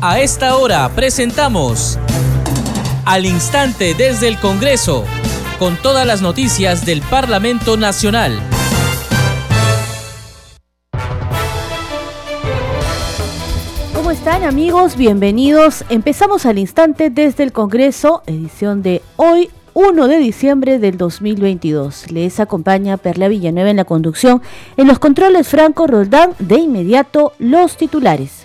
A 0.00 0.20
esta 0.20 0.56
hora 0.56 0.88
presentamos 0.94 1.98
Al 3.04 3.26
Instante 3.26 3.94
desde 3.94 4.28
el 4.28 4.38
Congreso, 4.38 5.04
con 5.58 5.76
todas 5.76 6.06
las 6.06 6.22
noticias 6.22 6.86
del 6.86 7.02
Parlamento 7.02 7.76
Nacional. 7.76 8.38
¿Cómo 13.92 14.12
están 14.12 14.44
amigos? 14.44 14.96
Bienvenidos. 14.96 15.84
Empezamos 15.88 16.46
al 16.46 16.58
instante 16.58 17.10
desde 17.10 17.42
el 17.42 17.50
Congreso, 17.50 18.22
edición 18.26 18.82
de 18.82 19.02
hoy, 19.16 19.50
1 19.74 20.06
de 20.06 20.18
diciembre 20.18 20.78
del 20.78 20.96
2022. 20.96 22.12
Les 22.12 22.38
acompaña 22.38 22.98
Perla 22.98 23.26
Villanueva 23.26 23.70
en 23.70 23.76
la 23.76 23.84
conducción. 23.84 24.42
En 24.76 24.86
los 24.86 25.00
controles 25.00 25.48
Franco 25.48 25.88
Roldán, 25.88 26.34
de 26.38 26.58
inmediato 26.58 27.32
los 27.40 27.76
titulares. 27.76 28.37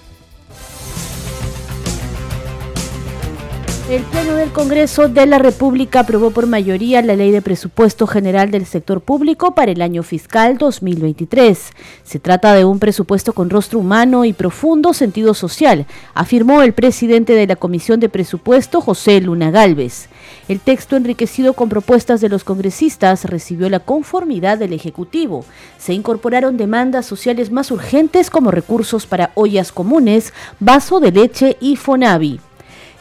El 3.89 4.01
Pleno 4.03 4.35
del 4.35 4.53
Congreso 4.53 5.09
de 5.09 5.25
la 5.25 5.39
República 5.39 5.99
aprobó 5.99 6.31
por 6.31 6.47
mayoría 6.47 7.01
la 7.01 7.17
Ley 7.17 7.31
de 7.31 7.41
Presupuesto 7.41 8.07
General 8.07 8.49
del 8.49 8.65
Sector 8.65 9.01
Público 9.01 9.55
para 9.55 9.73
el 9.73 9.81
año 9.81 10.03
fiscal 10.03 10.57
2023. 10.57 11.73
Se 12.01 12.19
trata 12.19 12.53
de 12.53 12.63
un 12.63 12.79
presupuesto 12.79 13.33
con 13.33 13.49
rostro 13.49 13.79
humano 13.79 14.23
y 14.23 14.31
profundo 14.31 14.93
sentido 14.93 15.33
social, 15.33 15.85
afirmó 16.13 16.61
el 16.61 16.71
presidente 16.71 17.33
de 17.33 17.45
la 17.45 17.57
Comisión 17.57 17.99
de 17.99 18.07
Presupuesto, 18.07 18.79
José 18.79 19.19
Luna 19.19 19.51
Galvez. 19.51 20.07
El 20.47 20.61
texto 20.61 20.95
enriquecido 20.95 21.51
con 21.51 21.67
propuestas 21.67 22.21
de 22.21 22.29
los 22.29 22.45
congresistas 22.45 23.25
recibió 23.25 23.69
la 23.69 23.81
conformidad 23.81 24.57
del 24.57 24.71
Ejecutivo. 24.71 25.43
Se 25.77 25.93
incorporaron 25.93 26.55
demandas 26.55 27.05
sociales 27.05 27.51
más 27.51 27.69
urgentes 27.69 28.29
como 28.29 28.49
recursos 28.49 29.05
para 29.05 29.31
ollas 29.35 29.73
comunes, 29.73 30.33
vaso 30.61 31.01
de 31.01 31.11
leche 31.11 31.57
y 31.59 31.75
Fonavi. 31.75 32.39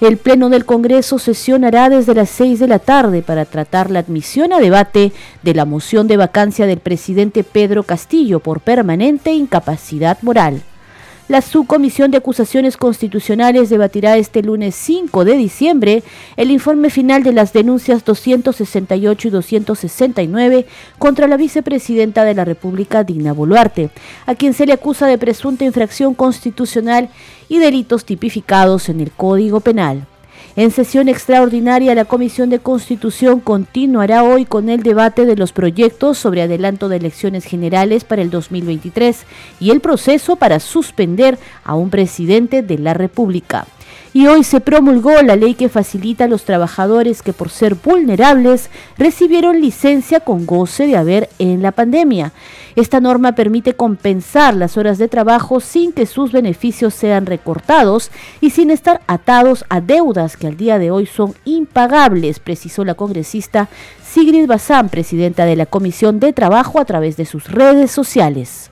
El 0.02 0.16
Pleno 0.16 0.48
del 0.48 0.64
Congreso 0.64 1.20
sesionará 1.20 1.88
desde 1.88 2.12
las 2.12 2.28
6 2.30 2.58
de 2.58 2.66
la 2.66 2.80
tarde 2.80 3.22
para 3.22 3.44
tratar 3.44 3.88
la 3.88 4.00
admisión 4.00 4.52
a 4.52 4.58
debate 4.58 5.12
de 5.44 5.54
la 5.54 5.64
moción 5.64 6.08
de 6.08 6.16
vacancia 6.16 6.66
del 6.66 6.80
presidente 6.80 7.44
Pedro 7.44 7.84
Castillo 7.84 8.40
por 8.40 8.58
permanente 8.58 9.32
incapacidad 9.32 10.18
moral. 10.22 10.62
La 11.28 11.40
Subcomisión 11.40 12.10
de 12.10 12.18
Acusaciones 12.18 12.76
Constitucionales 12.76 13.70
debatirá 13.70 14.16
este 14.16 14.42
lunes 14.42 14.74
5 14.74 15.24
de 15.24 15.36
diciembre 15.36 16.02
el 16.36 16.50
informe 16.50 16.90
final 16.90 17.22
de 17.22 17.32
las 17.32 17.52
denuncias 17.52 18.04
268 18.04 19.28
y 19.28 19.30
269 19.30 20.66
contra 20.98 21.28
la 21.28 21.36
vicepresidenta 21.36 22.24
de 22.24 22.34
la 22.34 22.44
República, 22.44 23.04
Dina 23.04 23.32
Boluarte, 23.32 23.90
a 24.26 24.34
quien 24.34 24.52
se 24.52 24.66
le 24.66 24.72
acusa 24.72 25.06
de 25.06 25.16
presunta 25.16 25.64
infracción 25.64 26.14
constitucional 26.14 27.08
y 27.48 27.58
delitos 27.58 28.04
tipificados 28.04 28.88
en 28.88 29.00
el 29.00 29.12
Código 29.12 29.60
Penal. 29.60 30.08
En 30.54 30.70
sesión 30.70 31.08
extraordinaria, 31.08 31.94
la 31.94 32.04
Comisión 32.04 32.50
de 32.50 32.58
Constitución 32.58 33.40
continuará 33.40 34.22
hoy 34.22 34.44
con 34.44 34.68
el 34.68 34.82
debate 34.82 35.24
de 35.24 35.34
los 35.34 35.50
proyectos 35.50 36.18
sobre 36.18 36.42
adelanto 36.42 36.90
de 36.90 36.96
elecciones 36.96 37.46
generales 37.46 38.04
para 38.04 38.20
el 38.20 38.28
2023 38.28 39.24
y 39.60 39.70
el 39.70 39.80
proceso 39.80 40.36
para 40.36 40.60
suspender 40.60 41.38
a 41.64 41.74
un 41.74 41.88
presidente 41.88 42.60
de 42.60 42.76
la 42.76 42.92
República 42.92 43.66
y 44.14 44.26
hoy 44.26 44.44
se 44.44 44.60
promulgó 44.60 45.22
la 45.22 45.36
ley 45.36 45.54
que 45.54 45.68
facilita 45.68 46.24
a 46.24 46.28
los 46.28 46.44
trabajadores 46.44 47.22
que 47.22 47.32
por 47.32 47.50
ser 47.50 47.74
vulnerables 47.74 48.70
recibieron 48.98 49.60
licencia 49.60 50.20
con 50.20 50.46
goce 50.46 50.86
de 50.86 50.96
haber 50.96 51.28
en 51.38 51.62
la 51.62 51.72
pandemia. 51.72 52.32
Esta 52.76 53.00
norma 53.00 53.34
permite 53.34 53.74
compensar 53.74 54.54
las 54.54 54.76
horas 54.76 54.98
de 54.98 55.08
trabajo 55.08 55.60
sin 55.60 55.92
que 55.92 56.06
sus 56.06 56.32
beneficios 56.32 56.94
sean 56.94 57.26
recortados 57.26 58.10
y 58.40 58.50
sin 58.50 58.70
estar 58.70 59.00
atados 59.06 59.64
a 59.68 59.80
deudas 59.80 60.36
que 60.36 60.46
al 60.46 60.56
día 60.56 60.78
de 60.78 60.90
hoy 60.90 61.06
son 61.06 61.34
impagables, 61.44 62.38
precisó 62.38 62.84
la 62.84 62.94
congresista 62.94 63.68
Sigrid 64.02 64.46
Bazán, 64.46 64.88
presidenta 64.88 65.44
de 65.44 65.56
la 65.56 65.66
Comisión 65.66 66.20
de 66.20 66.32
Trabajo 66.32 66.80
a 66.80 66.84
través 66.84 67.16
de 67.16 67.24
sus 67.24 67.50
redes 67.50 67.90
sociales. 67.90 68.71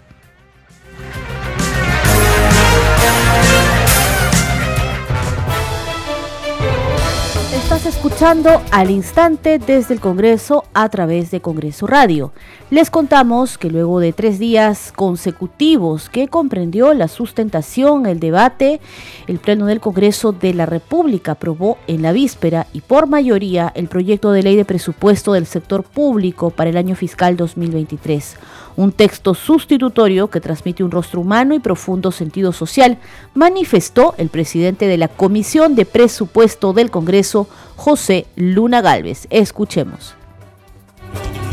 Estás 7.72 7.94
escuchando 7.94 8.60
al 8.72 8.90
instante 8.90 9.60
desde 9.60 9.94
el 9.94 10.00
Congreso 10.00 10.64
a 10.74 10.88
través 10.88 11.30
de 11.30 11.40
Congreso 11.40 11.86
Radio. 11.86 12.32
Les 12.68 12.90
contamos 12.90 13.58
que 13.58 13.70
luego 13.70 14.00
de 14.00 14.12
tres 14.12 14.40
días 14.40 14.92
consecutivos 14.96 16.08
que 16.08 16.26
comprendió 16.26 16.92
la 16.94 17.06
sustentación, 17.06 18.06
el 18.06 18.18
debate, 18.18 18.80
el 19.28 19.38
Pleno 19.38 19.66
del 19.66 19.78
Congreso 19.78 20.32
de 20.32 20.52
la 20.52 20.66
República 20.66 21.32
aprobó 21.32 21.78
en 21.86 22.02
la 22.02 22.10
víspera 22.10 22.66
y 22.72 22.80
por 22.80 23.06
mayoría 23.06 23.70
el 23.76 23.86
proyecto 23.86 24.32
de 24.32 24.42
ley 24.42 24.56
de 24.56 24.64
presupuesto 24.64 25.34
del 25.34 25.46
sector 25.46 25.84
público 25.84 26.50
para 26.50 26.70
el 26.70 26.76
año 26.76 26.96
fiscal 26.96 27.36
2023 27.36 28.36
un 28.80 28.92
texto 28.92 29.34
sustitutorio 29.34 30.30
que 30.30 30.40
transmite 30.40 30.82
un 30.82 30.90
rostro 30.90 31.20
humano 31.20 31.54
y 31.54 31.58
profundo 31.58 32.10
sentido 32.10 32.50
social, 32.50 32.96
manifestó 33.34 34.14
el 34.16 34.30
presidente 34.30 34.86
de 34.86 34.96
la 34.96 35.08
Comisión 35.08 35.74
de 35.74 35.84
Presupuesto 35.84 36.72
del 36.72 36.90
Congreso, 36.90 37.46
José 37.76 38.24
Luna 38.36 38.80
Galvez. 38.80 39.26
Escuchemos. 39.28 40.14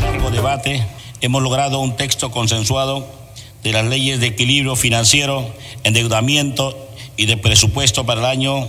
largo 0.00 0.30
debate 0.30 0.86
hemos 1.20 1.42
logrado 1.42 1.80
un 1.80 1.96
texto 1.96 2.30
consensuado 2.30 3.06
de 3.62 3.72
las 3.72 3.84
leyes 3.84 4.20
de 4.20 4.28
equilibrio 4.28 4.74
financiero, 4.74 5.44
endeudamiento 5.84 6.74
y 7.18 7.26
de 7.26 7.36
presupuesto 7.36 8.06
para 8.06 8.20
el 8.20 8.26
año 8.26 8.66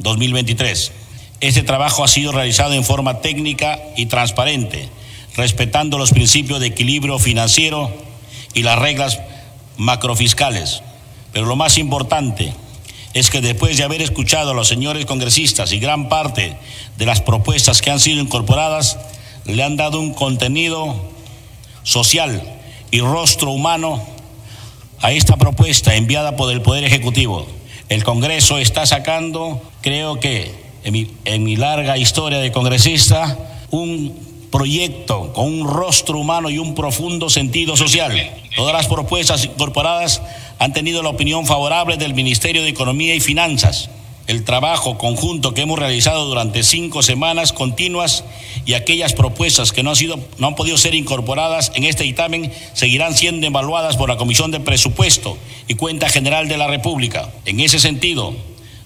2023. 0.00 0.92
Este 1.40 1.62
trabajo 1.62 2.04
ha 2.04 2.08
sido 2.08 2.32
realizado 2.32 2.74
en 2.74 2.84
forma 2.84 3.22
técnica 3.22 3.78
y 3.96 4.06
transparente 4.06 4.90
respetando 5.38 5.98
los 5.98 6.10
principios 6.10 6.58
de 6.60 6.66
equilibrio 6.66 7.18
financiero 7.20 7.90
y 8.54 8.64
las 8.64 8.78
reglas 8.78 9.20
macrofiscales. 9.76 10.82
Pero 11.32 11.46
lo 11.46 11.54
más 11.54 11.78
importante 11.78 12.52
es 13.14 13.30
que 13.30 13.40
después 13.40 13.76
de 13.76 13.84
haber 13.84 14.02
escuchado 14.02 14.50
a 14.50 14.54
los 14.54 14.66
señores 14.66 15.06
congresistas 15.06 15.72
y 15.72 15.78
gran 15.78 16.08
parte 16.08 16.56
de 16.96 17.06
las 17.06 17.22
propuestas 17.22 17.80
que 17.80 17.90
han 17.90 18.00
sido 18.00 18.20
incorporadas, 18.20 18.98
le 19.44 19.62
han 19.62 19.76
dado 19.76 20.00
un 20.00 20.12
contenido 20.12 20.94
social 21.84 22.42
y 22.90 23.00
rostro 23.00 23.52
humano 23.52 24.02
a 25.00 25.12
esta 25.12 25.36
propuesta 25.36 25.94
enviada 25.94 26.34
por 26.34 26.52
el 26.52 26.62
Poder 26.62 26.82
Ejecutivo. 26.82 27.46
El 27.88 28.02
Congreso 28.02 28.58
está 28.58 28.86
sacando, 28.86 29.62
creo 29.82 30.18
que 30.18 30.52
en 30.82 31.44
mi, 31.44 31.56
larga 31.56 31.96
historia 31.96 32.38
de 32.38 32.50
congresista, 32.50 33.38
un 33.70 34.37
proyecto 34.50 35.32
con 35.32 35.46
un 35.46 35.68
rostro 35.68 36.18
humano 36.18 36.50
y 36.50 36.58
un 36.58 36.74
profundo 36.74 37.30
sentido 37.30 37.76
social. 37.76 38.12
Todas 38.56 38.74
las 38.74 38.86
propuestas 38.86 39.44
incorporadas 39.44 40.22
han 40.58 40.72
tenido 40.72 41.02
la 41.02 41.10
opinión 41.10 41.46
favorable 41.46 41.96
del 41.96 42.14
Ministerio 42.14 42.62
de 42.62 42.68
Economía 42.68 43.14
y 43.14 43.20
Finanzas. 43.20 43.90
El 44.26 44.44
trabajo 44.44 44.98
conjunto 44.98 45.54
que 45.54 45.62
hemos 45.62 45.78
realizado 45.78 46.26
durante 46.26 46.62
cinco 46.62 47.02
semanas 47.02 47.54
continuas 47.54 48.24
y 48.66 48.74
aquellas 48.74 49.14
propuestas 49.14 49.72
que 49.72 49.82
no 49.82 49.90
han, 49.90 49.96
sido, 49.96 50.18
no 50.36 50.48
han 50.48 50.54
podido 50.54 50.76
ser 50.76 50.94
incorporadas 50.94 51.72
en 51.74 51.84
este 51.84 52.04
dictamen 52.04 52.52
seguirán 52.74 53.14
siendo 53.14 53.46
evaluadas 53.46 53.96
por 53.96 54.10
la 54.10 54.18
Comisión 54.18 54.50
de 54.50 54.60
Presupuesto 54.60 55.38
y 55.66 55.74
Cuenta 55.74 56.10
General 56.10 56.46
de 56.46 56.58
la 56.58 56.66
República. 56.66 57.30
En 57.46 57.60
ese 57.60 57.78
sentido, 57.78 58.34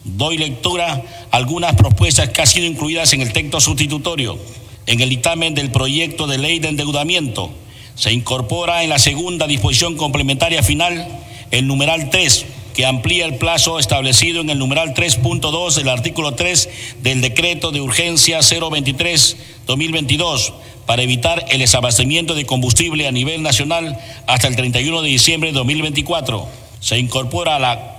doy 0.05 0.39
lectura 0.39 1.03
a 1.33 1.37
algunas 1.37 1.75
propuestas 1.75 2.29
que 2.29 2.41
han 2.41 2.47
sido 2.47 2.67
incluidas 2.67 3.13
en 3.13 3.23
el 3.23 3.33
texto 3.33 3.61
sustitutorio 3.61 4.39
en 4.87 5.01
el 5.01 5.09
dictamen 5.09 5.55
del 5.55 5.71
proyecto 5.71 6.27
de 6.27 6.39
ley 6.39 6.59
de 6.59 6.69
endeudamiento 6.69 7.51
se 7.95 8.13
incorpora 8.13 8.83
en 8.83 8.91
la 8.91 8.99
segunda 8.99 9.47
disposición 9.47 9.97
complementaria 9.97 10.63
final 10.63 11.07
el 11.51 11.67
numeral 11.67 12.11
3, 12.11 12.45
que 12.75 12.85
amplía 12.87 13.25
el 13.27 13.37
plazo 13.37 13.79
establecido 13.79 14.41
en 14.41 14.49
el 14.51 14.59
numeral 14.59 14.95
3.2 14.95 15.75
del 15.75 15.91
artículo 15.91 16.35
3 16.35 16.71
del 17.03 17.21
decreto 17.21 17.71
de 17.71 17.83
urgencia 17.83 18.39
023-2022 18.39 20.55
para 20.87 21.03
evitar 21.03 21.45
el 21.51 21.59
desabastecimiento 21.59 22.35
de 22.35 22.47
combustible 22.47 23.07
a 23.07 23.13
nivel 23.13 23.43
nacional 23.43 23.99
hasta 24.27 24.49
el 24.49 24.57
31 24.57 25.03
de 25.03 25.09
diciembre 25.09 25.51
de 25.51 25.59
2024. 25.59 26.49
Se 26.81 26.99
incorpora 26.99 27.59
la, 27.59 27.99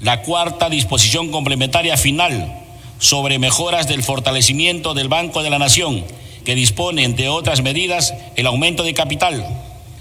la 0.00 0.22
cuarta 0.22 0.70
disposición 0.70 1.32
complementaria 1.32 1.96
final 1.96 2.63
sobre 3.04 3.38
mejoras 3.38 3.86
del 3.86 4.02
fortalecimiento 4.02 4.94
del 4.94 5.08
Banco 5.08 5.42
de 5.42 5.50
la 5.50 5.58
Nación, 5.58 6.04
que 6.46 6.54
dispone, 6.54 7.04
entre 7.04 7.28
otras 7.28 7.60
medidas, 7.60 8.14
el 8.36 8.46
aumento 8.46 8.82
de 8.82 8.94
capital. 8.94 9.46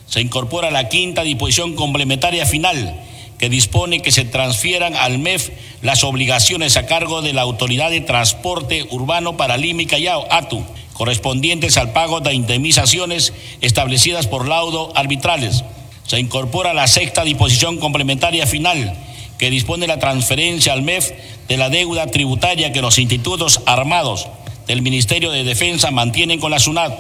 Se 0.08 0.22
incorpora 0.22 0.72
la 0.72 0.88
quinta 0.88 1.24
disposición 1.24 1.76
complementaria 1.76 2.46
final, 2.46 3.02
que 3.38 3.50
dispone 3.50 4.02
que 4.02 4.14
se 4.14 4.24
transfieran 4.24 4.96
al 4.96 5.20
MEF 5.20 5.50
las 5.82 6.06
obligaciones 6.06 6.78
a 6.78 6.86
cargo 6.86 7.22
de 7.22 7.34
la 7.34 7.42
Autoridad 7.42 7.92
de 7.92 8.00
Transporte 8.00 8.88
Urbano 8.90 9.36
para 9.36 9.58
Lima 9.58 9.82
y 9.82 9.86
Callao, 9.86 10.26
ATU, 10.32 10.64
correspondientes 10.94 11.76
al 11.76 11.92
pago 11.92 12.22
de 12.22 12.34
indemnizaciones 12.34 13.34
establecidas 13.60 14.28
por 14.28 14.48
laudo 14.48 14.94
arbitrales. 14.96 15.66
Se 16.08 16.22
incorpora 16.22 16.74
la 16.74 16.88
sexta 16.88 17.26
disposición 17.26 17.80
complementaria 17.80 18.48
final, 18.48 18.96
que 19.38 19.50
dispone 19.50 19.88
la 19.88 20.00
transferencia 20.00 20.72
al 20.72 20.84
MEF 20.84 21.12
de 21.48 21.57
la 21.57 21.69
deuda 21.69 22.07
tributaria 22.07 22.72
que 22.72 22.81
los 22.81 22.98
institutos 22.98 23.62
armados 23.66 24.28
del 24.68 24.81
Ministerio 24.81 25.31
de 25.31 25.44
Defensa 25.44 25.92
mantienen 25.92 26.40
con 26.40 26.51
la 26.51 26.60
SUNAT 26.60 26.94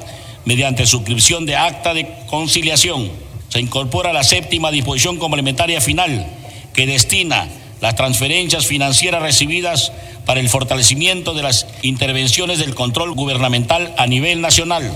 mediante 0.45 0.85
suscripción 0.85 1.45
de 1.45 1.55
acta 1.55 1.93
de 1.93 2.07
conciliación. 2.27 3.09
Se 3.49 3.59
incorpora 3.59 4.13
la 4.13 4.23
séptima 4.23 4.71
disposición 4.71 5.17
complementaria 5.17 5.79
final 5.79 6.25
que 6.73 6.85
destina 6.85 7.47
las 7.81 7.95
transferencias 7.95 8.65
financieras 8.65 9.21
recibidas 9.21 9.91
para 10.25 10.39
el 10.39 10.49
fortalecimiento 10.49 11.33
de 11.33 11.43
las 11.43 11.67
intervenciones 11.81 12.59
del 12.59 12.75
control 12.75 13.13
gubernamental 13.13 13.93
a 13.97 14.07
nivel 14.07 14.41
nacional. 14.41 14.91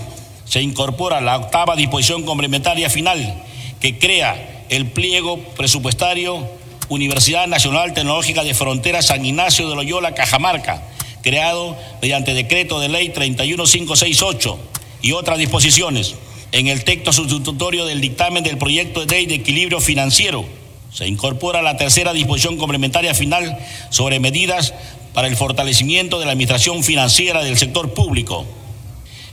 Se 0.46 0.62
incorpora 0.62 1.22
la 1.22 1.38
octava 1.38 1.76
disposición 1.76 2.24
complementaria 2.24 2.90
final 2.90 3.44
que 3.80 4.00
crea 4.00 4.64
el 4.70 4.88
pliego 4.88 5.38
presupuestario 5.56 6.48
Universidad 6.90 7.48
Nacional 7.48 7.94
Tecnológica 7.94 8.44
de 8.44 8.54
Frontera 8.54 9.02
San 9.02 9.26
Ignacio 9.26 9.70
de 9.70 9.76
Loyola, 9.76 10.14
Cajamarca, 10.14 10.84
creado 11.22 11.78
mediante 12.02 12.34
decreto 12.34 12.80
de 12.80 12.90
ley 12.90 13.10
31568 13.10 14.60
y 15.02 15.12
otras 15.12 15.38
disposiciones. 15.38 16.16
En 16.52 16.68
el 16.68 16.84
texto 16.84 17.12
sustitutorio 17.12 17.86
del 17.86 18.00
dictamen 18.00 18.44
del 18.44 18.58
proyecto 18.58 19.06
de 19.06 19.16
ley 19.16 19.26
de 19.26 19.36
equilibrio 19.36 19.82
financiero 19.82 20.46
se 20.94 21.08
incorpora 21.08 21.62
la 21.62 21.78
tercera 21.78 22.14
disposición 22.14 22.58
complementaria 22.58 23.14
final 23.14 23.60
sobre 23.90 24.20
medidas 24.20 24.74
para 25.14 25.28
el 25.28 25.36
fortalecimiento 25.36 26.20
de 26.20 26.26
la 26.26 26.32
administración 26.32 26.84
financiera 26.84 27.44
del 27.44 27.58
sector 27.58 27.94
público. 27.94 28.46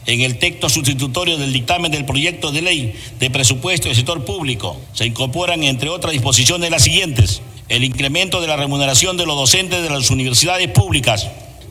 En 0.07 0.21
el 0.21 0.39
texto 0.39 0.69
sustitutorio 0.69 1.39
del 1.39 1.53
dictamen 1.53 1.91
del 1.91 2.05
proyecto 2.05 2.53
de 2.53 2.63
ley 2.63 2.95
de 3.19 3.31
presupuesto 3.31 3.89
del 3.89 3.97
sector 3.97 4.25
público 4.25 4.79
se 4.93 5.07
incorporan, 5.07 5.63
entre 5.63 5.89
otras 5.89 6.13
disposiciones, 6.13 6.71
las 6.71 6.83
siguientes. 6.83 7.41
El 7.69 7.85
incremento 7.85 8.41
de 8.41 8.47
la 8.47 8.57
remuneración 8.57 9.17
de 9.17 9.25
los 9.25 9.37
docentes 9.37 9.83
de 9.83 9.89
las 9.89 10.11
universidades 10.11 10.69
públicas, 10.69 11.29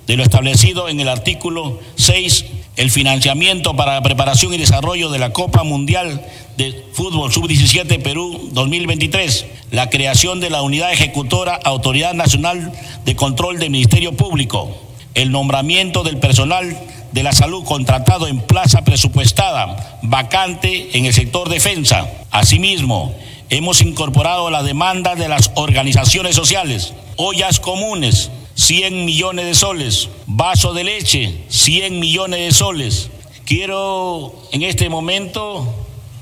de 0.08 0.18
lo 0.18 0.24
establecido 0.24 0.90
en 0.90 1.00
el 1.00 1.10
artículo 1.10 1.80
6 1.96 2.46
el 2.76 2.90
financiamiento 2.90 3.76
para 3.76 3.94
la 3.94 4.02
preparación 4.02 4.54
y 4.54 4.58
desarrollo 4.58 5.10
de 5.10 5.20
la 5.20 5.32
Copa 5.32 5.64
Mundial 5.64 6.26
de 6.58 6.84
Fútbol 6.94 7.32
Sub-17 7.32 8.02
Perú 8.02 8.50
2023, 8.52 9.46
la 9.72 9.90
creación 9.90 10.40
de 10.40 10.50
la 10.50 10.64
unidad 10.64 10.92
ejecutora 10.92 11.60
Autoridad 11.64 12.14
Nacional 12.14 12.72
de 13.06 13.16
Control 13.16 13.60
del 13.60 13.70
Ministerio 13.70 14.14
Público, 14.14 14.76
el 15.14 15.32
nombramiento 15.32 16.04
del 16.04 16.18
personal 16.18 16.76
de 17.14 17.24
la 17.24 17.32
salud 17.32 17.64
contratado 17.64 18.28
en 18.28 18.42
plaza 18.42 18.84
presupuestada, 18.84 20.00
vacante 20.02 20.98
en 20.98 21.06
el 21.06 21.14
sector 21.14 21.48
defensa. 21.48 22.10
Asimismo, 22.32 23.16
hemos 23.50 23.82
incorporado 23.82 24.50
la 24.50 24.64
demanda 24.64 25.16
de 25.16 25.30
las 25.30 25.52
organizaciones 25.56 26.36
sociales, 26.36 26.94
ollas 27.16 27.60
comunes, 27.60 28.32
100 28.56 29.06
millones 29.06 29.46
de 29.46 29.56
soles. 29.56 30.10
Vaso 30.26 30.74
de 30.74 30.84
leche, 30.84 31.44
100 31.50 32.00
millones 32.00 32.40
de 32.40 32.52
soles. 32.52 33.10
Quiero 33.46 34.34
en 34.52 34.64
este 34.64 34.90
momento 34.90 35.68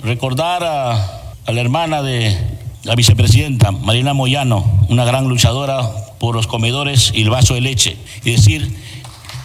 recordar 0.03 0.63
a, 0.63 1.33
la 1.47 1.61
hermana 1.61 2.01
de 2.01 2.38
la 2.83 2.95
vicepresidenta, 2.95 3.71
Marina 3.71 4.13
Moyano, 4.13 4.79
una 4.89 5.05
gran 5.05 5.27
luchadora 5.27 5.89
por 6.19 6.35
los 6.35 6.47
comedores 6.47 7.11
y 7.13 7.23
el 7.23 7.29
vaso 7.29 7.53
de 7.53 7.61
leche. 7.61 7.97
Y 8.23 8.31
decir, 8.31 8.73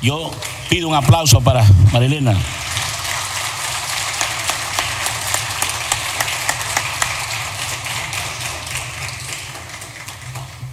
yo 0.03 0.31
pido 0.69 0.89
un 0.89 0.95
aplauso 0.95 1.41
para 1.41 1.65
Marilena. 1.93 2.37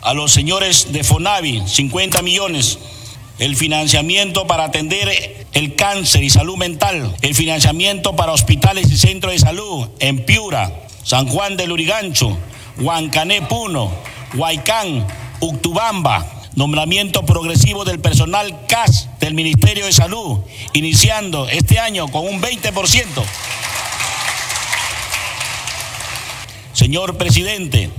a 0.03 0.13
los 0.13 0.33
señores 0.33 0.91
de 0.91 1.03
Fonavi, 1.03 1.63
50 1.65 2.21
millones. 2.21 2.77
El 3.39 3.55
financiamiento 3.55 4.45
para 4.45 4.65
atender 4.65 5.47
el 5.53 5.75
cáncer 5.75 6.23
y 6.23 6.29
salud 6.29 6.57
mental. 6.57 7.15
El 7.21 7.33
financiamiento 7.33 8.15
para 8.15 8.33
hospitales 8.33 8.91
y 8.91 8.97
centros 8.97 9.33
de 9.33 9.39
salud 9.39 9.89
en 9.99 10.23
Piura, 10.25 10.87
San 11.03 11.27
Juan 11.27 11.57
del 11.57 11.71
Urigancho, 11.71 12.37
Huancané 12.79 13.41
Puno, 13.41 13.91
Huaycán, 14.35 15.07
Uctubamba. 15.39 16.42
Nombramiento 16.55 17.25
progresivo 17.25 17.83
del 17.83 17.99
personal 17.99 18.67
CAS 18.67 19.09
del 19.19 19.33
Ministerio 19.33 19.85
de 19.85 19.91
Salud, 19.91 20.39
iniciando 20.73 21.47
este 21.47 21.79
año 21.79 22.07
con 22.09 22.27
un 22.27 22.41
20%. 22.41 23.05
Señor 26.73 27.17
presidente, 27.17 27.89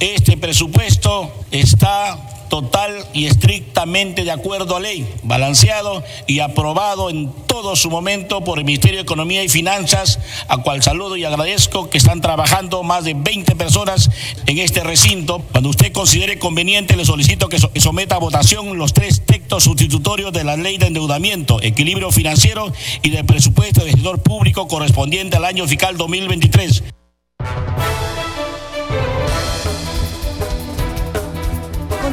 este 0.00 0.36
presupuesto 0.38 1.32
está 1.50 2.33
total 2.48 3.06
y 3.12 3.26
estrictamente 3.26 4.24
de 4.24 4.30
acuerdo 4.30 4.76
a 4.76 4.80
ley, 4.80 5.08
balanceado 5.22 6.02
y 6.26 6.40
aprobado 6.40 7.10
en 7.10 7.32
todo 7.46 7.76
su 7.76 7.90
momento 7.90 8.42
por 8.42 8.58
el 8.58 8.64
Ministerio 8.64 8.98
de 8.98 9.02
Economía 9.02 9.42
y 9.42 9.48
Finanzas, 9.48 10.18
a 10.48 10.58
cual 10.58 10.82
saludo 10.82 11.16
y 11.16 11.24
agradezco 11.24 11.90
que 11.90 11.98
están 11.98 12.20
trabajando 12.20 12.82
más 12.82 13.04
de 13.04 13.14
20 13.14 13.56
personas 13.56 14.10
en 14.46 14.58
este 14.58 14.82
recinto. 14.82 15.40
Cuando 15.52 15.70
usted 15.70 15.92
considere 15.92 16.38
conveniente, 16.38 16.96
le 16.96 17.04
solicito 17.04 17.48
que 17.48 17.58
someta 17.80 18.16
a 18.16 18.18
votación 18.18 18.78
los 18.78 18.92
tres 18.92 19.24
textos 19.24 19.64
sustitutorios 19.64 20.32
de 20.32 20.44
la 20.44 20.56
Ley 20.56 20.78
de 20.78 20.86
Endeudamiento, 20.86 21.60
Equilibrio 21.62 22.10
Financiero 22.10 22.72
y 23.02 23.10
del 23.10 23.24
Presupuesto 23.24 23.84
del 23.84 23.92
Sector 23.94 24.22
Público 24.22 24.68
correspondiente 24.68 25.36
al 25.36 25.44
año 25.44 25.66
fiscal 25.66 25.96
2023. 25.96 26.82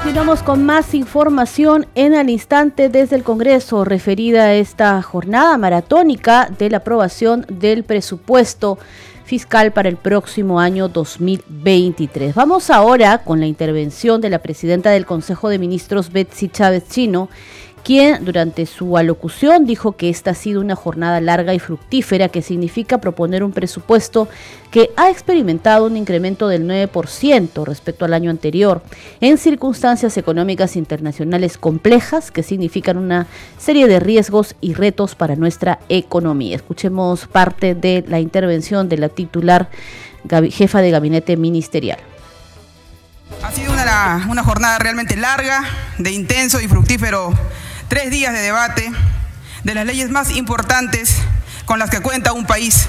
Continuamos 0.01 0.41
con 0.41 0.65
más 0.65 0.95
información 0.95 1.85
en 1.93 2.15
al 2.15 2.31
instante 2.31 2.89
desde 2.89 3.15
el 3.15 3.23
Congreso 3.23 3.85
referida 3.85 4.45
a 4.45 4.55
esta 4.55 4.99
jornada 5.03 5.55
maratónica 5.59 6.49
de 6.57 6.71
la 6.71 6.77
aprobación 6.77 7.45
del 7.47 7.83
presupuesto 7.83 8.79
fiscal 9.25 9.71
para 9.71 9.89
el 9.89 9.97
próximo 9.97 10.59
año 10.59 10.87
2023. 10.87 12.33
Vamos 12.33 12.71
ahora 12.71 13.19
con 13.19 13.39
la 13.39 13.45
intervención 13.45 14.21
de 14.21 14.31
la 14.31 14.39
presidenta 14.39 14.89
del 14.89 15.05
Consejo 15.05 15.49
de 15.49 15.59
Ministros, 15.59 16.11
Betsy 16.11 16.49
Chávez 16.49 16.89
Chino, 16.89 17.29
quien 17.83 18.23
durante 18.23 18.65
su 18.65 18.97
alocución 18.97 19.65
dijo 19.65 19.93
que 19.93 20.09
esta 20.09 20.31
ha 20.31 20.35
sido 20.35 20.61
una 20.61 20.75
jornada 20.75 21.19
larga 21.21 21.53
y 21.53 21.59
fructífera, 21.59 22.29
que 22.29 22.41
significa 22.41 22.99
proponer 22.99 23.43
un 23.43 23.51
presupuesto 23.51 24.27
que 24.69 24.91
ha 24.95 25.09
experimentado 25.09 25.85
un 25.85 25.97
incremento 25.97 26.47
del 26.47 26.67
9% 26.67 27.65
respecto 27.65 28.05
al 28.05 28.13
año 28.13 28.29
anterior, 28.29 28.81
en 29.19 29.37
circunstancias 29.37 30.17
económicas 30.17 30.75
internacionales 30.75 31.57
complejas 31.57 32.31
que 32.31 32.43
significan 32.43 32.97
una 32.97 33.27
serie 33.57 33.87
de 33.87 33.99
riesgos 33.99 34.55
y 34.61 34.73
retos 34.73 35.15
para 35.15 35.35
nuestra 35.35 35.79
economía. 35.89 36.55
Escuchemos 36.55 37.27
parte 37.27 37.75
de 37.75 38.03
la 38.07 38.19
intervención 38.19 38.87
de 38.89 38.97
la 38.97 39.09
titular 39.09 39.69
jefa 40.51 40.81
de 40.81 40.91
gabinete 40.91 41.35
ministerial. 41.35 41.99
Ha 43.43 43.51
sido 43.51 43.73
una, 43.73 44.27
una 44.29 44.43
jornada 44.43 44.77
realmente 44.77 45.15
larga, 45.15 45.63
de 45.97 46.11
intenso 46.11 46.61
y 46.61 46.67
fructífero 46.67 47.33
tres 47.91 48.09
días 48.09 48.31
de 48.31 48.39
debate 48.39 48.89
de 49.65 49.75
las 49.75 49.85
leyes 49.85 50.09
más 50.09 50.31
importantes 50.31 51.17
con 51.65 51.77
las 51.77 51.89
que 51.89 51.99
cuenta 51.99 52.31
un 52.31 52.45
país. 52.45 52.87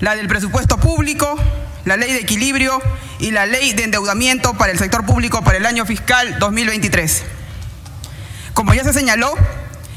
La 0.00 0.16
del 0.16 0.26
presupuesto 0.26 0.76
público, 0.76 1.38
la 1.84 1.96
ley 1.96 2.12
de 2.12 2.18
equilibrio 2.18 2.82
y 3.20 3.30
la 3.30 3.46
ley 3.46 3.74
de 3.74 3.84
endeudamiento 3.84 4.54
para 4.54 4.72
el 4.72 4.78
sector 4.80 5.06
público 5.06 5.44
para 5.44 5.58
el 5.58 5.66
año 5.66 5.86
fiscal 5.86 6.36
2023. 6.40 7.22
Como 8.54 8.74
ya 8.74 8.82
se 8.82 8.92
señaló, 8.92 9.34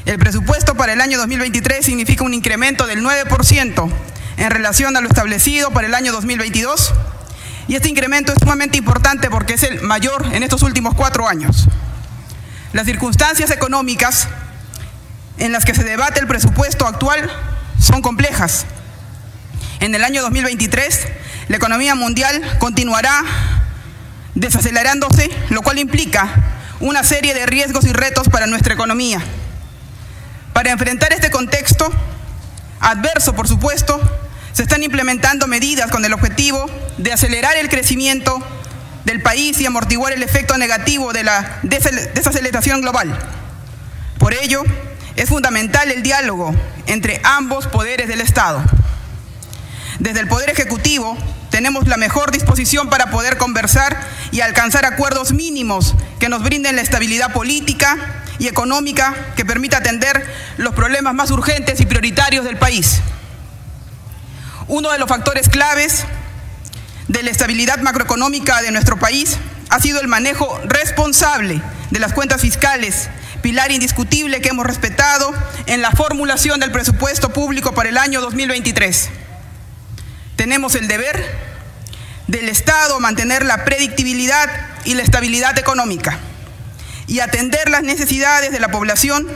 el 0.04 0.20
presupuesto 0.20 0.76
para 0.76 0.92
el 0.92 1.00
año 1.00 1.18
2023 1.18 1.84
significa 1.84 2.22
un 2.22 2.32
incremento 2.32 2.86
del 2.86 3.02
9% 3.02 3.90
en 4.36 4.50
relación 4.52 4.96
a 4.96 5.00
lo 5.00 5.08
establecido 5.08 5.72
para 5.72 5.88
el 5.88 5.94
año 5.96 6.12
2022 6.12 6.94
y 7.66 7.74
este 7.74 7.88
incremento 7.88 8.32
es 8.32 8.38
sumamente 8.38 8.78
importante 8.78 9.30
porque 9.30 9.54
es 9.54 9.64
el 9.64 9.82
mayor 9.82 10.24
en 10.32 10.44
estos 10.44 10.62
últimos 10.62 10.94
cuatro 10.94 11.26
años. 11.26 11.66
Las 12.76 12.84
circunstancias 12.84 13.50
económicas 13.50 14.28
en 15.38 15.50
las 15.50 15.64
que 15.64 15.74
se 15.74 15.82
debate 15.82 16.20
el 16.20 16.26
presupuesto 16.26 16.86
actual 16.86 17.32
son 17.80 18.02
complejas. 18.02 18.66
En 19.80 19.94
el 19.94 20.04
año 20.04 20.20
2023, 20.20 21.08
la 21.48 21.56
economía 21.56 21.94
mundial 21.94 22.38
continuará 22.58 23.22
desacelerándose, 24.34 25.30
lo 25.48 25.62
cual 25.62 25.78
implica 25.78 26.28
una 26.80 27.02
serie 27.02 27.32
de 27.32 27.46
riesgos 27.46 27.86
y 27.86 27.94
retos 27.94 28.28
para 28.28 28.46
nuestra 28.46 28.74
economía. 28.74 29.22
Para 30.52 30.70
enfrentar 30.70 31.14
este 31.14 31.30
contexto, 31.30 31.90
adverso 32.80 33.34
por 33.34 33.48
supuesto, 33.48 33.98
se 34.52 34.64
están 34.64 34.82
implementando 34.82 35.46
medidas 35.46 35.90
con 35.90 36.04
el 36.04 36.12
objetivo 36.12 36.70
de 36.98 37.14
acelerar 37.14 37.56
el 37.56 37.70
crecimiento 37.70 38.46
del 39.06 39.22
país 39.22 39.58
y 39.60 39.66
amortiguar 39.66 40.12
el 40.12 40.24
efecto 40.24 40.58
negativo 40.58 41.12
de 41.12 41.22
la 41.22 41.60
desaceleración 41.62 42.80
global. 42.82 43.16
Por 44.18 44.34
ello, 44.34 44.64
es 45.14 45.28
fundamental 45.28 45.92
el 45.92 46.02
diálogo 46.02 46.52
entre 46.86 47.20
ambos 47.22 47.68
poderes 47.68 48.08
del 48.08 48.20
Estado. 48.20 48.62
Desde 50.00 50.18
el 50.18 50.26
Poder 50.26 50.50
Ejecutivo 50.50 51.16
tenemos 51.50 51.86
la 51.86 51.96
mejor 51.96 52.32
disposición 52.32 52.90
para 52.90 53.12
poder 53.12 53.38
conversar 53.38 53.96
y 54.32 54.40
alcanzar 54.40 54.84
acuerdos 54.84 55.32
mínimos 55.32 55.94
que 56.18 56.28
nos 56.28 56.42
brinden 56.42 56.74
la 56.74 56.82
estabilidad 56.82 57.32
política 57.32 57.96
y 58.40 58.48
económica 58.48 59.14
que 59.36 59.44
permita 59.44 59.78
atender 59.78 60.26
los 60.56 60.74
problemas 60.74 61.14
más 61.14 61.30
urgentes 61.30 61.80
y 61.80 61.86
prioritarios 61.86 62.44
del 62.44 62.56
país. 62.56 63.00
Uno 64.66 64.90
de 64.90 64.98
los 64.98 65.08
factores 65.08 65.48
claves 65.48 66.04
de 67.08 67.22
la 67.22 67.30
estabilidad 67.30 67.78
macroeconómica 67.78 68.62
de 68.62 68.72
nuestro 68.72 68.98
país 68.98 69.38
ha 69.68 69.80
sido 69.80 70.00
el 70.00 70.08
manejo 70.08 70.60
responsable 70.64 71.60
de 71.90 71.98
las 71.98 72.12
cuentas 72.12 72.40
fiscales, 72.40 73.08
pilar 73.42 73.70
indiscutible 73.70 74.40
que 74.40 74.48
hemos 74.48 74.66
respetado 74.66 75.32
en 75.66 75.82
la 75.82 75.92
formulación 75.92 76.60
del 76.60 76.72
presupuesto 76.72 77.32
público 77.32 77.72
para 77.72 77.88
el 77.88 77.98
año 77.98 78.20
2023. 78.20 79.08
Tenemos 80.36 80.74
el 80.74 80.88
deber 80.88 81.24
del 82.26 82.48
Estado 82.48 82.98
mantener 83.00 83.44
la 83.44 83.64
predictibilidad 83.64 84.48
y 84.84 84.94
la 84.94 85.02
estabilidad 85.02 85.58
económica 85.58 86.18
y 87.06 87.20
atender 87.20 87.70
las 87.70 87.82
necesidades 87.82 88.50
de 88.50 88.60
la 88.60 88.70
población 88.70 89.26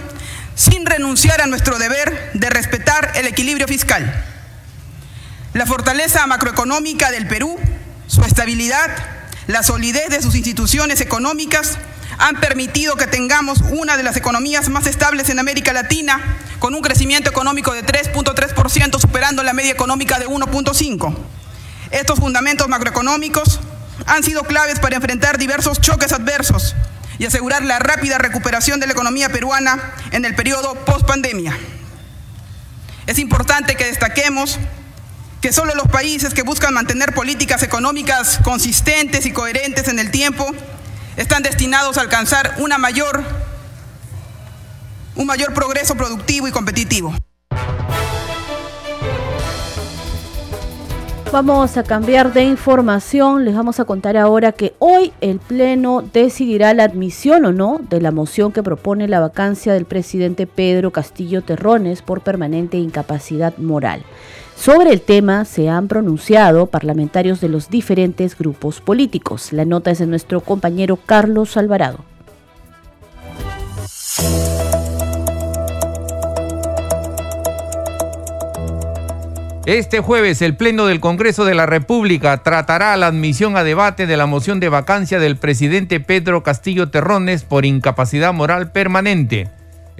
sin 0.56 0.84
renunciar 0.86 1.40
a 1.40 1.46
nuestro 1.46 1.78
deber 1.78 2.32
de 2.34 2.50
respetar 2.50 3.12
el 3.14 3.26
equilibrio 3.26 3.68
fiscal. 3.68 4.29
La 5.52 5.66
fortaleza 5.66 6.24
macroeconómica 6.28 7.10
del 7.10 7.26
Perú, 7.26 7.58
su 8.06 8.22
estabilidad, 8.22 8.88
la 9.48 9.64
solidez 9.64 10.08
de 10.08 10.22
sus 10.22 10.36
instituciones 10.36 11.00
económicas 11.00 11.76
han 12.18 12.38
permitido 12.38 12.94
que 12.94 13.08
tengamos 13.08 13.60
una 13.70 13.96
de 13.96 14.04
las 14.04 14.16
economías 14.16 14.68
más 14.68 14.86
estables 14.86 15.28
en 15.28 15.40
América 15.40 15.72
Latina, 15.72 16.20
con 16.60 16.74
un 16.76 16.82
crecimiento 16.82 17.30
económico 17.30 17.72
de 17.72 17.84
3.3%, 17.84 19.00
superando 19.00 19.42
la 19.42 19.52
media 19.52 19.72
económica 19.72 20.20
de 20.20 20.28
1.5%. 20.28 21.16
Estos 21.90 22.20
fundamentos 22.20 22.68
macroeconómicos 22.68 23.58
han 24.06 24.22
sido 24.22 24.44
claves 24.44 24.78
para 24.78 24.96
enfrentar 24.96 25.36
diversos 25.36 25.80
choques 25.80 26.12
adversos 26.12 26.76
y 27.18 27.26
asegurar 27.26 27.64
la 27.64 27.80
rápida 27.80 28.18
recuperación 28.18 28.78
de 28.78 28.86
la 28.86 28.92
economía 28.92 29.30
peruana 29.30 29.94
en 30.12 30.24
el 30.24 30.36
periodo 30.36 30.74
post-pandemia. 30.84 31.58
Es 33.08 33.18
importante 33.18 33.74
que 33.74 33.86
destaquemos 33.86 34.60
que 35.40 35.52
solo 35.52 35.74
los 35.74 35.88
países 35.88 36.34
que 36.34 36.42
buscan 36.42 36.74
mantener 36.74 37.14
políticas 37.14 37.62
económicas 37.62 38.38
consistentes 38.44 39.24
y 39.26 39.32
coherentes 39.32 39.88
en 39.88 39.98
el 39.98 40.10
tiempo 40.10 40.46
están 41.16 41.42
destinados 41.42 41.96
a 41.96 42.02
alcanzar 42.02 42.54
una 42.58 42.78
mayor, 42.78 43.24
un 45.16 45.26
mayor 45.26 45.54
progreso 45.54 45.94
productivo 45.94 46.46
y 46.46 46.52
competitivo. 46.52 47.14
Vamos 51.32 51.76
a 51.76 51.84
cambiar 51.84 52.32
de 52.32 52.42
información. 52.42 53.44
Les 53.44 53.54
vamos 53.54 53.78
a 53.78 53.84
contar 53.84 54.16
ahora 54.16 54.50
que 54.50 54.74
hoy 54.80 55.12
el 55.20 55.38
Pleno 55.38 56.02
decidirá 56.02 56.74
la 56.74 56.82
admisión 56.82 57.44
o 57.44 57.52
no 57.52 57.80
de 57.88 58.00
la 58.00 58.10
moción 58.10 58.50
que 58.50 58.64
propone 58.64 59.06
la 59.06 59.20
vacancia 59.20 59.72
del 59.72 59.84
presidente 59.84 60.48
Pedro 60.48 60.90
Castillo 60.90 61.42
Terrones 61.42 62.02
por 62.02 62.22
permanente 62.22 62.78
incapacidad 62.78 63.56
moral. 63.58 64.02
Sobre 64.60 64.90
el 64.92 65.00
tema 65.00 65.46
se 65.46 65.70
han 65.70 65.88
pronunciado 65.88 66.66
parlamentarios 66.66 67.40
de 67.40 67.48
los 67.48 67.70
diferentes 67.70 68.36
grupos 68.36 68.82
políticos. 68.82 69.54
La 69.54 69.64
nota 69.64 69.90
es 69.90 70.00
de 70.00 70.06
nuestro 70.06 70.42
compañero 70.42 70.98
Carlos 70.98 71.56
Alvarado. 71.56 72.04
Este 79.64 80.00
jueves 80.00 80.42
el 80.42 80.58
Pleno 80.58 80.84
del 80.84 81.00
Congreso 81.00 81.46
de 81.46 81.54
la 81.54 81.64
República 81.64 82.42
tratará 82.42 82.94
la 82.98 83.06
admisión 83.06 83.56
a 83.56 83.64
debate 83.64 84.06
de 84.06 84.18
la 84.18 84.26
moción 84.26 84.60
de 84.60 84.68
vacancia 84.68 85.18
del 85.18 85.38
presidente 85.38 86.00
Pedro 86.00 86.42
Castillo 86.42 86.90
Terrones 86.90 87.44
por 87.44 87.64
incapacidad 87.64 88.34
moral 88.34 88.72
permanente. 88.72 89.48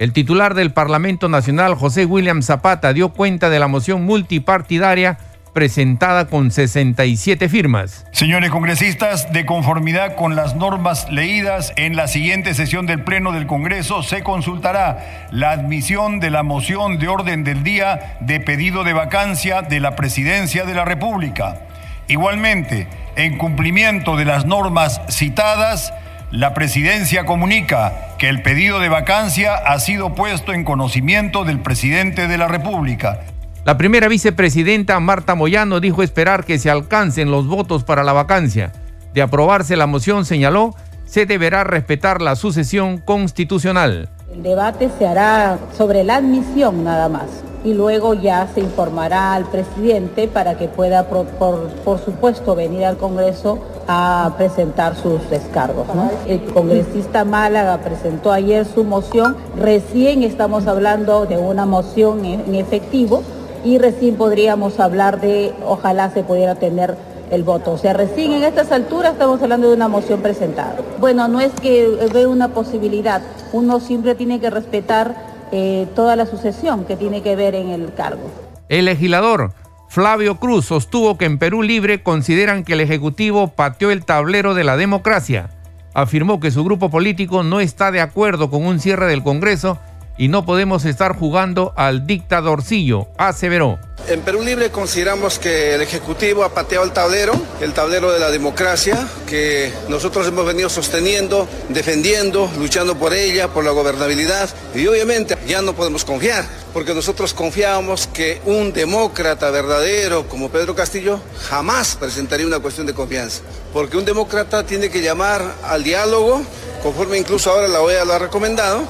El 0.01 0.13
titular 0.13 0.55
del 0.55 0.71
Parlamento 0.71 1.29
Nacional, 1.29 1.75
José 1.75 2.05
William 2.05 2.41
Zapata, 2.41 2.91
dio 2.91 3.09
cuenta 3.09 3.51
de 3.51 3.59
la 3.59 3.67
moción 3.67 4.03
multipartidaria 4.03 5.19
presentada 5.53 6.25
con 6.25 6.49
67 6.49 7.47
firmas. 7.49 8.07
Señores 8.11 8.49
congresistas, 8.49 9.31
de 9.31 9.45
conformidad 9.45 10.15
con 10.15 10.35
las 10.35 10.55
normas 10.55 11.07
leídas 11.11 11.71
en 11.75 11.95
la 11.95 12.07
siguiente 12.07 12.55
sesión 12.55 12.87
del 12.87 13.03
Pleno 13.03 13.31
del 13.31 13.45
Congreso, 13.45 14.01
se 14.01 14.23
consultará 14.23 15.27
la 15.29 15.51
admisión 15.51 16.19
de 16.19 16.31
la 16.31 16.41
moción 16.41 16.97
de 16.97 17.07
orden 17.07 17.43
del 17.43 17.61
día 17.63 18.17
de 18.21 18.39
pedido 18.39 18.83
de 18.83 18.93
vacancia 18.93 19.61
de 19.61 19.79
la 19.79 19.95
Presidencia 19.95 20.65
de 20.65 20.73
la 20.73 20.83
República. 20.83 21.59
Igualmente, 22.07 22.87
en 23.15 23.37
cumplimiento 23.37 24.17
de 24.17 24.25
las 24.25 24.47
normas 24.47 24.99
citadas, 25.09 25.93
la 26.31 26.53
presidencia 26.53 27.25
comunica 27.25 28.15
que 28.17 28.29
el 28.29 28.41
pedido 28.41 28.79
de 28.79 28.87
vacancia 28.87 29.55
ha 29.55 29.77
sido 29.79 30.15
puesto 30.15 30.53
en 30.53 30.63
conocimiento 30.63 31.43
del 31.43 31.59
presidente 31.59 32.29
de 32.29 32.37
la 32.37 32.47
República. 32.47 33.19
La 33.65 33.77
primera 33.77 34.07
vicepresidenta 34.07 34.97
Marta 35.01 35.35
Moyano 35.35 35.81
dijo 35.81 36.03
esperar 36.03 36.45
que 36.45 36.57
se 36.57 36.69
alcancen 36.69 37.31
los 37.31 37.47
votos 37.47 37.83
para 37.83 38.03
la 38.03 38.13
vacancia. 38.13 38.71
De 39.13 39.21
aprobarse 39.21 39.75
la 39.75 39.87
moción, 39.87 40.23
señaló, 40.23 40.73
se 41.05 41.25
deberá 41.25 41.65
respetar 41.65 42.21
la 42.21 42.37
sucesión 42.37 42.97
constitucional. 42.99 44.07
El 44.31 44.41
debate 44.41 44.89
se 44.97 45.05
hará 45.05 45.59
sobre 45.77 46.05
la 46.05 46.15
admisión 46.15 46.85
nada 46.85 47.09
más 47.09 47.43
y 47.63 47.73
luego 47.73 48.13
ya 48.13 48.47
se 48.53 48.59
informará 48.59 49.33
al 49.33 49.45
presidente 49.45 50.27
para 50.27 50.57
que 50.57 50.67
pueda, 50.67 51.07
por, 51.07 51.25
por, 51.27 51.99
supuesto, 51.99 52.55
venir 52.55 52.85
al 52.85 52.97
Congreso 52.97 53.59
a 53.87 54.33
presentar 54.37 54.95
sus 54.95 55.29
descargos. 55.29 55.85
El 56.27 56.41
congresista 56.45 57.25
Málaga 57.25 57.79
presentó 57.79 58.31
ayer 58.31 58.65
su 58.65 58.83
moción, 58.83 59.35
recién 59.57 60.23
estamos 60.23 60.67
hablando 60.67 61.25
de 61.25 61.37
una 61.37 61.65
moción 61.65 62.25
en 62.25 62.55
efectivo 62.55 63.21
y 63.63 63.77
recién 63.77 64.15
podríamos 64.15 64.79
hablar 64.79 65.21
de, 65.21 65.53
ojalá 65.67 66.09
se 66.11 66.23
pudiera 66.23 66.55
tener 66.55 66.95
el 67.31 67.43
voto. 67.43 67.71
O 67.71 67.77
sea, 67.77 67.93
recién 67.93 68.33
en 68.33 68.43
estas 68.43 68.71
alturas 68.71 69.13
estamos 69.13 69.41
hablando 69.41 69.69
de 69.69 69.75
una 69.75 69.87
moción 69.87 70.21
presentada. 70.21 70.75
Bueno, 70.99 71.27
no 71.27 71.39
es 71.39 71.51
que 71.53 71.87
ve 72.13 72.27
una 72.27 72.49
posibilidad, 72.49 73.21
uno 73.53 73.79
siempre 73.79 74.15
tiene 74.15 74.39
que 74.39 74.49
respetar 74.49 75.30
eh, 75.51 75.87
toda 75.95 76.15
la 76.15 76.25
sucesión 76.25 76.85
que 76.85 76.95
tiene 76.95 77.21
que 77.21 77.35
ver 77.35 77.55
en 77.55 77.69
el 77.69 77.93
cargo. 77.93 78.29
El 78.69 78.85
legislador 78.85 79.53
Flavio 79.89 80.39
Cruz 80.39 80.65
sostuvo 80.65 81.17
que 81.17 81.25
en 81.25 81.37
Perú 81.37 81.63
Libre 81.63 82.01
consideran 82.01 82.63
que 82.63 82.73
el 82.73 82.79
Ejecutivo 82.79 83.49
pateó 83.49 83.91
el 83.91 84.05
tablero 84.05 84.53
de 84.53 84.63
la 84.63 84.77
democracia. 84.77 85.49
Afirmó 85.93 86.39
que 86.39 86.51
su 86.51 86.63
grupo 86.63 86.89
político 86.89 87.43
no 87.43 87.59
está 87.59 87.91
de 87.91 87.99
acuerdo 87.99 88.49
con 88.49 88.65
un 88.65 88.79
cierre 88.79 89.07
del 89.07 89.23
Congreso 89.23 89.77
y 90.17 90.27
no 90.27 90.45
podemos 90.45 90.85
estar 90.85 91.15
jugando 91.15 91.73
al 91.75 92.05
dictadorcillo, 92.05 93.07
aseveró. 93.17 93.79
En 94.07 94.21
Perú 94.21 94.41
Libre 94.41 94.71
consideramos 94.71 95.37
que 95.37 95.75
el 95.75 95.81
Ejecutivo 95.81 96.43
ha 96.43 96.53
pateado 96.53 96.83
el 96.83 96.91
tablero, 96.91 97.33
el 97.61 97.73
tablero 97.73 98.11
de 98.11 98.19
la 98.19 98.31
democracia, 98.31 99.07
que 99.27 99.71
nosotros 99.89 100.27
hemos 100.27 100.45
venido 100.45 100.69
sosteniendo, 100.69 101.47
defendiendo, 101.69 102.49
luchando 102.57 102.95
por 102.95 103.13
ella, 103.13 103.49
por 103.49 103.63
la 103.63 103.71
gobernabilidad. 103.71 104.49
Y 104.73 104.87
obviamente 104.87 105.37
ya 105.47 105.61
no 105.61 105.73
podemos 105.73 106.03
confiar, 106.03 106.45
porque 106.73 106.93
nosotros 106.95 107.33
confiábamos 107.33 108.07
que 108.07 108.41
un 108.45 108.73
demócrata 108.73 109.51
verdadero 109.51 110.27
como 110.27 110.49
Pedro 110.49 110.75
Castillo 110.75 111.19
jamás 111.49 111.95
presentaría 111.95 112.47
una 112.47 112.59
cuestión 112.59 112.87
de 112.87 112.93
confianza. 112.93 113.41
Porque 113.71 113.97
un 113.97 114.05
demócrata 114.05 114.65
tiene 114.65 114.89
que 114.89 115.01
llamar 115.01 115.43
al 115.63 115.83
diálogo, 115.83 116.41
conforme 116.81 117.19
incluso 117.19 117.51
ahora 117.51 117.67
la 117.67 117.81
OEA 117.81 118.03
lo 118.03 118.13
ha 118.13 118.19
recomendado, 118.19 118.83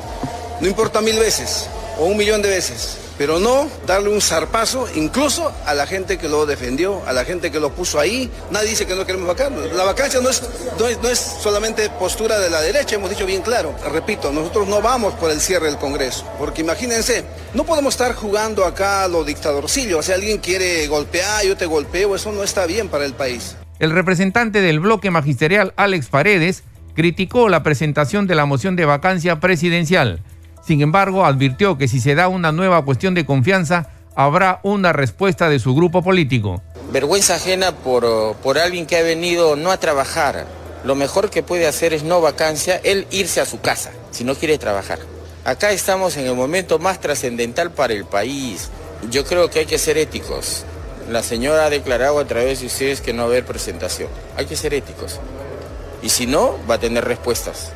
no 0.62 0.68
importa 0.68 1.02
mil 1.02 1.20
veces 1.20 1.68
o 2.00 2.06
un 2.06 2.18
millón 2.18 2.42
de 2.42 2.50
veces 2.50 2.98
pero 3.22 3.40
no 3.40 3.70
darle 3.86 4.10
un 4.10 4.20
zarpazo 4.20 4.88
incluso 4.96 5.54
a 5.68 5.76
la 5.76 5.86
gente 5.86 6.18
que 6.18 6.28
lo 6.28 6.48
defendió, 6.48 7.04
a 7.06 7.14
la 7.14 7.24
gente 7.24 7.52
que 7.52 7.60
lo 7.60 7.72
puso 7.72 8.00
ahí. 8.00 8.32
Nadie 8.50 8.70
dice 8.70 8.88
que 8.88 8.96
no 8.96 9.06
queremos 9.06 9.28
vacarlo. 9.28 9.64
La 9.74 9.84
vacancia 9.84 10.20
no 10.22 10.30
es, 10.32 10.42
no 10.80 11.08
es, 11.08 11.20
solamente 11.20 11.88
postura 12.00 12.40
de 12.40 12.50
la 12.50 12.62
derecha, 12.62 12.96
hemos 12.96 13.12
dicho 13.12 13.28
bien 13.28 13.44
claro. 13.44 13.76
Repito, 13.92 14.32
nosotros 14.32 14.68
no 14.68 14.82
vamos 14.82 15.14
por 15.14 15.30
el 15.30 15.40
cierre 15.40 15.68
del 15.68 15.78
Congreso, 15.78 16.26
porque 16.40 16.62
imagínense, 16.62 17.24
no 17.54 17.64
podemos 17.64 17.94
estar 17.94 18.16
jugando 18.16 18.66
acá 18.66 19.04
a 19.04 19.08
lo 19.08 19.24
dictadorcillo, 19.24 20.00
o 20.00 20.02
sea, 20.02 20.16
alguien 20.16 20.40
quiere 20.40 20.88
golpear, 20.88 21.46
yo 21.46 21.56
te 21.56 21.68
golpeo, 21.68 22.16
eso 22.16 22.32
no 22.32 22.42
está 22.44 22.66
bien 22.66 22.90
para 22.90 23.06
el 23.06 23.14
país. 23.14 23.56
El 23.78 23.92
representante 23.92 24.62
del 24.62 24.80
bloque 24.80 25.12
magisterial, 25.12 25.74
Alex 25.76 26.08
Paredes, 26.08 26.64
criticó 26.96 27.50
la 27.50 27.62
presentación 27.62 28.26
de 28.26 28.34
la 28.34 28.46
moción 28.46 28.76
de 28.76 28.86
vacancia 28.86 29.40
presidencial 29.40 30.24
sin 30.66 30.82
embargo, 30.82 31.26
advirtió 31.26 31.78
que 31.78 31.88
si 31.88 32.00
se 32.00 32.16
da 32.16 32.28
una 32.28 32.52
nueva 32.52 32.84
cuestión 32.86 33.14
de 33.14 33.26
confianza, 33.26 33.90
habrá 34.16 34.60
una 34.64 34.94
respuesta 34.94 35.50
de 35.50 35.60
su 35.60 35.74
grupo 35.74 36.04
político. 36.04 36.62
Vergüenza 36.92 37.36
ajena 37.36 37.72
por, 37.72 38.36
por 38.38 38.58
alguien 38.58 38.86
que 38.86 38.98
ha 38.98 39.04
venido 39.04 39.56
no 39.56 39.72
a 39.72 39.78
trabajar. 39.78 40.46
Lo 40.84 40.96
mejor 40.96 41.30
que 41.30 41.44
puede 41.44 41.68
hacer 41.68 41.94
es 41.94 42.04
no 42.04 42.22
vacancia, 42.22 42.80
él 42.84 43.08
irse 43.12 43.40
a 43.40 43.46
su 43.46 43.62
casa, 43.62 43.92
si 44.12 44.24
no 44.24 44.36
quiere 44.36 44.58
trabajar. 44.58 45.00
Acá 45.46 45.72
estamos 45.72 46.18
en 46.18 46.28
el 46.28 46.36
momento 46.36 46.80
más 46.80 47.00
trascendental 47.00 47.72
para 47.72 47.94
el 47.94 48.06
país. 48.06 48.70
Yo 49.10 49.26
creo 49.26 49.50
que 49.50 49.60
hay 49.60 49.66
que 49.66 49.80
ser 49.80 49.98
éticos. 49.98 50.66
La 51.10 51.24
señora 51.24 51.66
ha 51.66 51.70
declarado 51.70 52.20
a 52.20 52.26
través 52.26 52.60
de 52.62 52.68
ustedes 52.68 53.02
que 53.02 53.14
no 53.14 53.24
va 53.24 53.30
a 53.30 53.32
haber 53.32 53.46
presentación. 53.46 54.10
Hay 54.38 54.46
que 54.46 54.56
ser 54.56 54.74
éticos. 54.74 55.20
Y 56.04 56.10
si 56.10 56.28
no, 56.28 56.58
va 56.70 56.76
a 56.76 56.80
tener 56.80 57.06
respuestas. 57.06 57.74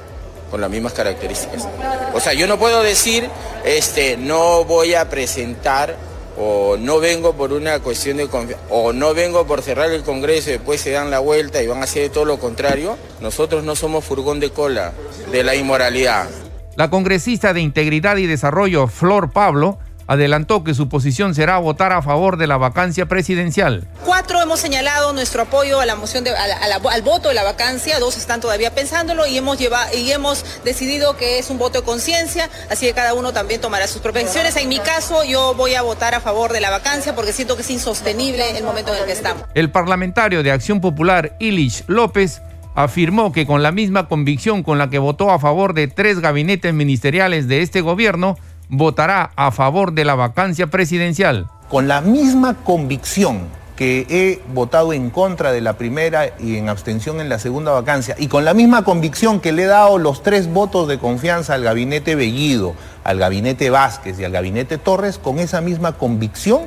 Con 0.56 0.62
las 0.62 0.70
mismas 0.70 0.94
características. 0.94 1.68
O 2.14 2.22
sea, 2.22 2.32
yo 2.32 2.48
no 2.48 2.58
puedo 2.58 2.82
decir, 2.82 3.28
este, 3.66 4.16
no 4.16 4.64
voy 4.64 4.94
a 4.94 5.10
presentar 5.10 5.98
o 6.38 6.78
no 6.80 7.02
vengo 7.02 7.34
por 7.34 7.52
una 7.52 7.80
cuestión 7.80 8.16
de 8.16 8.30
o 8.70 8.94
no 8.94 9.14
vengo 9.14 9.46
por 9.46 9.62
cerrar 9.62 9.92
el 9.92 10.04
Congreso 10.04 10.52
y 10.52 10.54
después 10.54 10.80
se 10.80 10.92
dan 10.92 11.12
la 11.12 11.20
vuelta 11.20 11.62
y 11.62 11.68
van 11.68 11.82
a 11.82 11.84
hacer 11.84 12.10
todo 12.10 12.24
lo 12.24 12.40
contrario. 12.40 12.98
Nosotros 13.20 13.66
no 13.66 13.76
somos 13.76 14.06
furgón 14.06 14.40
de 14.40 14.50
cola 14.52 14.94
de 15.30 15.44
la 15.44 15.56
inmoralidad. 15.56 16.30
La 16.78 16.90
congresista 16.90 17.52
de 17.52 17.60
Integridad 17.60 18.16
y 18.16 18.26
Desarrollo, 18.26 18.88
Flor 18.88 19.32
Pablo, 19.32 19.78
adelantó 20.08 20.64
que 20.64 20.74
su 20.74 20.90
posición 20.90 21.36
será 21.36 21.58
votar 21.58 21.92
a 21.92 22.02
favor 22.02 22.38
de 22.38 22.48
la 22.48 22.58
vacancia 22.58 23.06
presidencial. 23.08 23.88
Cuatro 24.06 24.42
hemos 24.42 24.60
señalado 24.60 25.14
nuestro 25.14 25.44
apoyo 25.44 25.80
a 25.80 25.86
la 25.86 25.96
moción 25.96 26.24
de, 26.24 26.32
al 26.32 27.02
voto 27.02 27.30
de 27.30 27.36
la 27.36 27.44
vacancia, 27.44 28.00
dos 28.00 28.18
están 28.18 28.42
todavía 28.42 28.74
pensándolo 28.74 29.26
y 29.26 29.38
hemos 29.38 29.60
y 29.60 30.12
hemos 30.12 30.46
decidido 30.64 31.18
que 31.18 31.40
es 31.40 31.50
un 31.50 31.58
voto 31.58 31.80
de 31.80 31.86
conciencia, 31.86 32.50
así 32.70 32.86
que 32.86 32.94
cada 32.94 33.14
uno 33.14 33.34
también 33.34 33.62
tomará 33.62 33.88
sus 33.88 34.02
propias 34.02 34.26
decisiones. 34.26 34.56
En 34.58 34.70
mi 34.70 34.80
caso, 34.80 35.24
yo 35.24 35.54
voy 35.56 35.76
a 35.76 35.82
votar 35.82 36.14
a 36.14 36.20
favor 36.20 36.52
de 36.52 36.62
la 36.62 36.70
vacancia 36.70 37.16
porque 37.16 37.34
siento 37.34 37.56
que 37.56 37.62
es 37.62 37.70
insostenible 37.70 38.58
el 38.58 38.64
momento 38.64 38.94
en 38.94 39.00
el 39.00 39.06
que 39.06 39.14
estamos. 39.14 39.44
El 39.54 39.72
parlamentario 39.72 40.44
de 40.44 40.52
Acción 40.52 40.82
Popular, 40.82 41.36
Ilich 41.40 41.84
López, 41.88 42.42
afirmó 42.76 43.32
que 43.32 43.48
con 43.48 43.64
la 43.64 43.72
misma 43.72 44.08
convicción 44.08 44.62
con 44.62 44.78
la 44.78 44.90
que 44.90 45.00
votó 45.00 45.32
a 45.32 45.40
favor 45.40 45.74
de 45.74 45.88
tres 45.88 46.20
gabinetes 46.20 46.74
ministeriales 46.74 47.48
de 47.48 47.62
este 47.62 47.82
gobierno, 47.82 48.38
votará 48.70 49.32
a 49.36 49.52
favor 49.52 49.94
de 49.94 50.06
la 50.06 50.16
vacancia 50.16 50.68
presidencial. 50.68 51.48
Con 51.70 51.88
la 51.88 52.02
misma 52.02 52.56
convicción 52.64 53.48
que 53.76 54.08
he 54.10 54.42
votado 54.54 54.94
en 54.94 55.10
contra 55.10 55.52
de 55.52 55.62
la 55.62 55.74
primera 55.74 56.30
y 56.40 56.58
en 56.58 56.70
abstención 56.70 57.20
en 57.20 57.28
la 57.28 57.40
segunda 57.40 57.72
vacancia, 57.72 58.16
y 58.18 58.28
con 58.28 58.46
la 58.46 58.54
misma 58.54 58.84
convicción 58.84 59.42
que 59.42 59.52
le 59.52 59.64
he 59.64 59.68
dado 59.68 59.98
los 59.98 60.24
tres 60.24 60.52
votos 60.52 60.88
de 60.88 60.98
confianza 60.98 61.56
al 61.56 61.64
gabinete 61.64 62.16
Bellido, 62.16 62.74
al 63.04 63.20
gabinete 63.20 63.70
Vázquez 63.70 64.20
y 64.20 64.24
al 64.24 64.32
gabinete 64.32 64.78
Torres, 64.78 65.18
con 65.18 65.40
esa 65.40 65.62
misma 65.62 65.94
convicción 65.94 66.64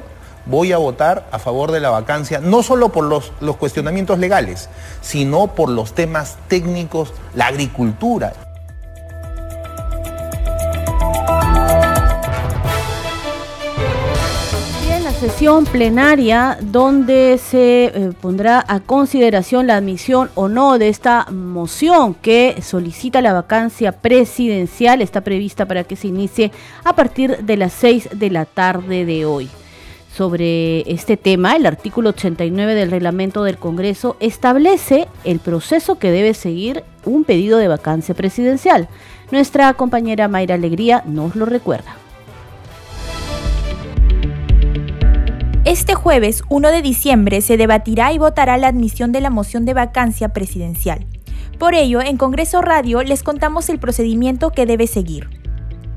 voy 0.49 0.73
a 0.73 0.79
votar 0.79 1.29
a 1.31 1.39
favor 1.39 1.73
de 1.73 1.81
la 1.81 1.91
vacancia, 1.91 2.41
no 2.41 2.63
solo 2.63 2.91
por 2.91 3.05
los, 3.05 3.33
los 3.41 3.57
cuestionamientos 3.57 4.19
legales, 4.19 4.69
sino 5.03 5.49
por 5.49 5.69
los 5.69 5.95
temas 5.95 6.37
técnicos, 6.49 7.13
la 7.35 7.47
agricultura. 7.47 8.33
Plenaria 15.71 16.59
donde 16.61 17.39
se 17.39 17.85
eh, 17.85 18.13
pondrá 18.21 18.65
a 18.67 18.81
consideración 18.81 19.69
la 19.69 19.77
admisión 19.77 20.31
o 20.35 20.49
no 20.49 20.79
de 20.79 20.89
esta 20.89 21.27
moción 21.31 22.15
que 22.15 22.57
solicita 22.61 23.23
la 23.23 23.33
vacancia 23.33 23.93
presidencial. 23.93 25.01
Está 25.01 25.21
prevista 25.21 25.67
para 25.67 25.85
que 25.85 25.95
se 25.95 26.09
inicie 26.09 26.51
a 26.83 26.97
partir 26.97 27.39
de 27.39 27.57
las 27.57 27.73
6 27.75 28.09
de 28.15 28.31
la 28.31 28.47
tarde 28.47 29.05
de 29.05 29.27
hoy. 29.27 29.49
Sobre 30.13 30.81
este 30.93 31.17
tema, 31.17 31.55
el 31.55 31.67
artículo 31.67 32.11
89 32.11 32.75
del 32.75 32.91
reglamento 32.91 33.45
del 33.45 33.59
Congreso 33.59 34.17
establece 34.19 35.07
el 35.23 35.39
proceso 35.39 36.01
que 36.01 36.11
debe 36.11 36.35
seguir 36.35 36.83
un 37.05 37.23
pedido 37.23 37.59
de 37.59 37.69
vacancia 37.69 38.13
presidencial. 38.13 38.89
Nuestra 39.31 39.73
compañera 39.75 40.27
Mayra 40.27 40.57
Alegría 40.57 41.05
nos 41.07 41.37
lo 41.37 41.47
recuerda. 41.47 41.98
Este 45.69 45.95
jueves 45.95 46.45
1 46.49 46.71
de 46.71 46.81
diciembre 46.81 47.43
se 47.43 47.59
debatirá 47.59 48.11
y 48.15 48.17
votará 48.17 48.57
la 48.57 48.69
admisión 48.69 49.13
de 49.13 49.21
la 49.21 49.29
moción 49.29 49.67
de 49.67 49.75
vacancia 49.75 50.31
presidencial. 50.31 51.07
Por 51.59 51.75
ello, 51.75 52.01
en 52.01 52.17
Congreso 52.17 52.63
Radio 52.63 53.03
les 53.03 53.23
contamos 53.23 53.69
el 53.69 53.79
procedimiento 53.79 54.49
que 54.49 54.65
debe 54.65 54.87
seguir. 54.87 55.29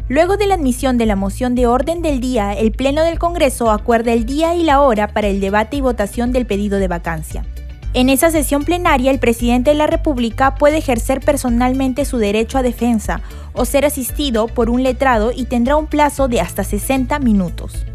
Luego 0.09 0.35
de 0.35 0.47
la 0.47 0.55
admisión 0.55 0.97
de 0.97 1.05
la 1.05 1.15
moción 1.15 1.55
de 1.55 1.67
orden 1.67 2.01
del 2.01 2.19
día, 2.19 2.51
el 2.51 2.73
Pleno 2.73 3.05
del 3.05 3.17
Congreso 3.17 3.71
acuerda 3.71 4.11
el 4.11 4.25
día 4.25 4.55
y 4.55 4.63
la 4.65 4.81
hora 4.81 5.13
para 5.13 5.29
el 5.29 5.39
debate 5.39 5.77
y 5.77 5.81
votación 5.81 6.33
del 6.33 6.45
pedido 6.45 6.77
de 6.77 6.89
vacancia. 6.89 7.45
En 7.93 8.09
esa 8.09 8.29
sesión 8.29 8.65
plenaria, 8.65 9.09
el 9.09 9.19
presidente 9.19 9.69
de 9.69 9.77
la 9.77 9.87
República 9.87 10.55
puede 10.55 10.79
ejercer 10.79 11.21
personalmente 11.21 12.03
su 12.03 12.17
derecho 12.17 12.57
a 12.57 12.61
defensa 12.61 13.21
o 13.53 13.63
ser 13.63 13.85
asistido 13.85 14.47
por 14.47 14.69
un 14.69 14.83
letrado 14.83 15.31
y 15.33 15.45
tendrá 15.45 15.77
un 15.77 15.87
plazo 15.87 16.27
de 16.27 16.41
hasta 16.41 16.65
60 16.65 17.19
minutos. 17.19 17.85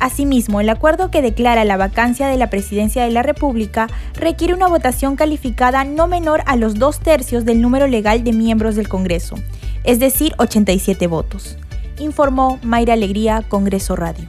Asimismo, 0.00 0.60
el 0.60 0.68
acuerdo 0.68 1.10
que 1.10 1.22
declara 1.22 1.64
la 1.64 1.76
vacancia 1.76 2.28
de 2.28 2.36
la 2.36 2.50
presidencia 2.50 3.04
de 3.04 3.10
la 3.10 3.22
República 3.22 3.88
requiere 4.14 4.54
una 4.54 4.68
votación 4.68 5.16
calificada 5.16 5.84
no 5.84 6.06
menor 6.06 6.42
a 6.46 6.56
los 6.56 6.74
dos 6.74 7.00
tercios 7.00 7.44
del 7.44 7.62
número 7.62 7.86
legal 7.86 8.22
de 8.22 8.32
miembros 8.32 8.76
del 8.76 8.88
Congreso, 8.88 9.36
es 9.84 9.98
decir, 9.98 10.34
87 10.38 11.06
votos, 11.06 11.56
informó 11.98 12.58
Mayra 12.62 12.92
Alegría, 12.92 13.42
Congreso 13.48 13.96
Radio. 13.96 14.28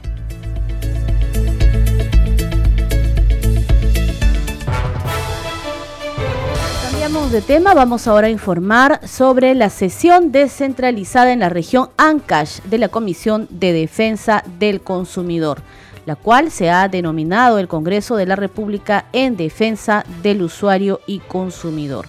De 7.30 7.42
tema, 7.42 7.74
vamos 7.74 8.06
ahora 8.06 8.28
a 8.28 8.30
informar 8.30 9.06
sobre 9.06 9.54
la 9.54 9.68
sesión 9.68 10.32
descentralizada 10.32 11.30
en 11.30 11.40
la 11.40 11.50
región 11.50 11.90
Ancash 11.98 12.60
de 12.62 12.78
la 12.78 12.88
Comisión 12.88 13.46
de 13.50 13.74
Defensa 13.74 14.42
del 14.58 14.80
Consumidor, 14.80 15.60
la 16.06 16.16
cual 16.16 16.50
se 16.50 16.70
ha 16.70 16.88
denominado 16.88 17.58
el 17.58 17.68
Congreso 17.68 18.16
de 18.16 18.24
la 18.24 18.34
República 18.34 19.04
en 19.12 19.36
Defensa 19.36 20.06
del 20.22 20.40
Usuario 20.40 21.00
y 21.06 21.18
Consumidor. 21.18 22.06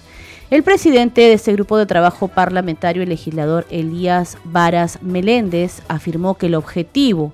El 0.51 0.63
presidente 0.63 1.19
de 1.19 1.33
este 1.33 1.51
grupo 1.51 1.77
de 1.77 1.85
trabajo 1.85 2.29
parlamentario, 2.29 3.03
el 3.03 3.09
legislador 3.09 3.65
Elías 3.69 4.37
Varas 4.45 4.99
Meléndez, 5.01 5.81
afirmó 5.89 6.35
que 6.35 6.45
el 6.45 6.55
objetivo 6.55 7.33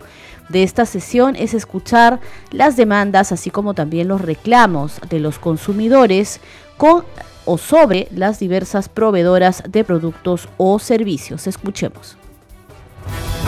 de 0.50 0.63
esta 0.63 0.88
sesión 0.88 1.36
es 1.36 1.54
escuchar 1.54 2.19
las 2.50 2.78
demandas, 2.78 3.32
así 3.32 3.52
como 3.52 3.76
también 3.76 4.08
los 4.08 4.21
reclamos 4.21 5.00
de 5.08 5.19
los 5.19 5.38
consumidores 5.38 6.39
con 6.78 7.04
o 7.45 7.58
sobre 7.58 8.08
las 8.15 8.39
diversas 8.39 8.89
proveedoras 8.89 9.63
de 9.67 9.84
productos 9.84 10.49
o 10.58 10.79
servicios. 10.79 11.47
Escuchemos. 11.47 12.17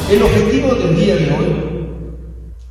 El 0.10 0.24
objetivo 0.24 0.74
del 0.76 0.96
día 0.96 1.16
de 1.16 1.32
hoy, 1.32 1.88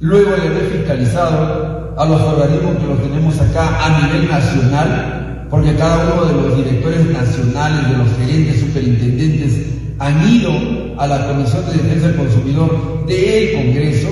luego 0.01 0.31
de 0.37 0.49
haber 0.49 0.71
fiscalizado 0.71 1.95
a 1.99 2.05
los 2.07 2.21
organismos 2.21 2.77
que 2.77 2.87
los 2.87 3.03
tenemos 3.03 3.41
acá 3.41 3.85
a 3.85 4.01
nivel 4.01 4.29
nacional, 4.29 5.47
porque 5.51 5.75
cada 5.77 6.13
uno 6.13 6.25
de 6.27 6.33
los 6.35 6.57
directores 6.57 7.07
nacionales, 7.07 7.91
de 7.91 7.97
los 7.99 8.09
gerentes, 8.17 8.61
superintendentes, 8.61 9.67
han 9.99 10.29
ido 10.29 10.51
a 10.99 11.07
la 11.07 11.27
Comisión 11.27 11.65
de 11.67 11.73
Defensa 11.73 12.09
del 12.09 12.17
Consumidor 12.17 13.07
del 13.07 13.53
Congreso, 13.55 14.09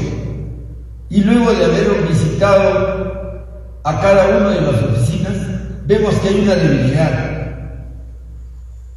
y 1.10 1.22
luego 1.22 1.52
de 1.52 1.64
haber 1.64 2.08
visitado 2.08 3.44
a 3.84 4.00
cada 4.00 4.38
una 4.38 4.50
de 4.50 4.60
las 4.62 4.82
oficinas, 4.82 5.36
vemos 5.86 6.14
que 6.16 6.28
hay 6.28 6.40
una 6.40 6.54
debilidad. 6.54 7.34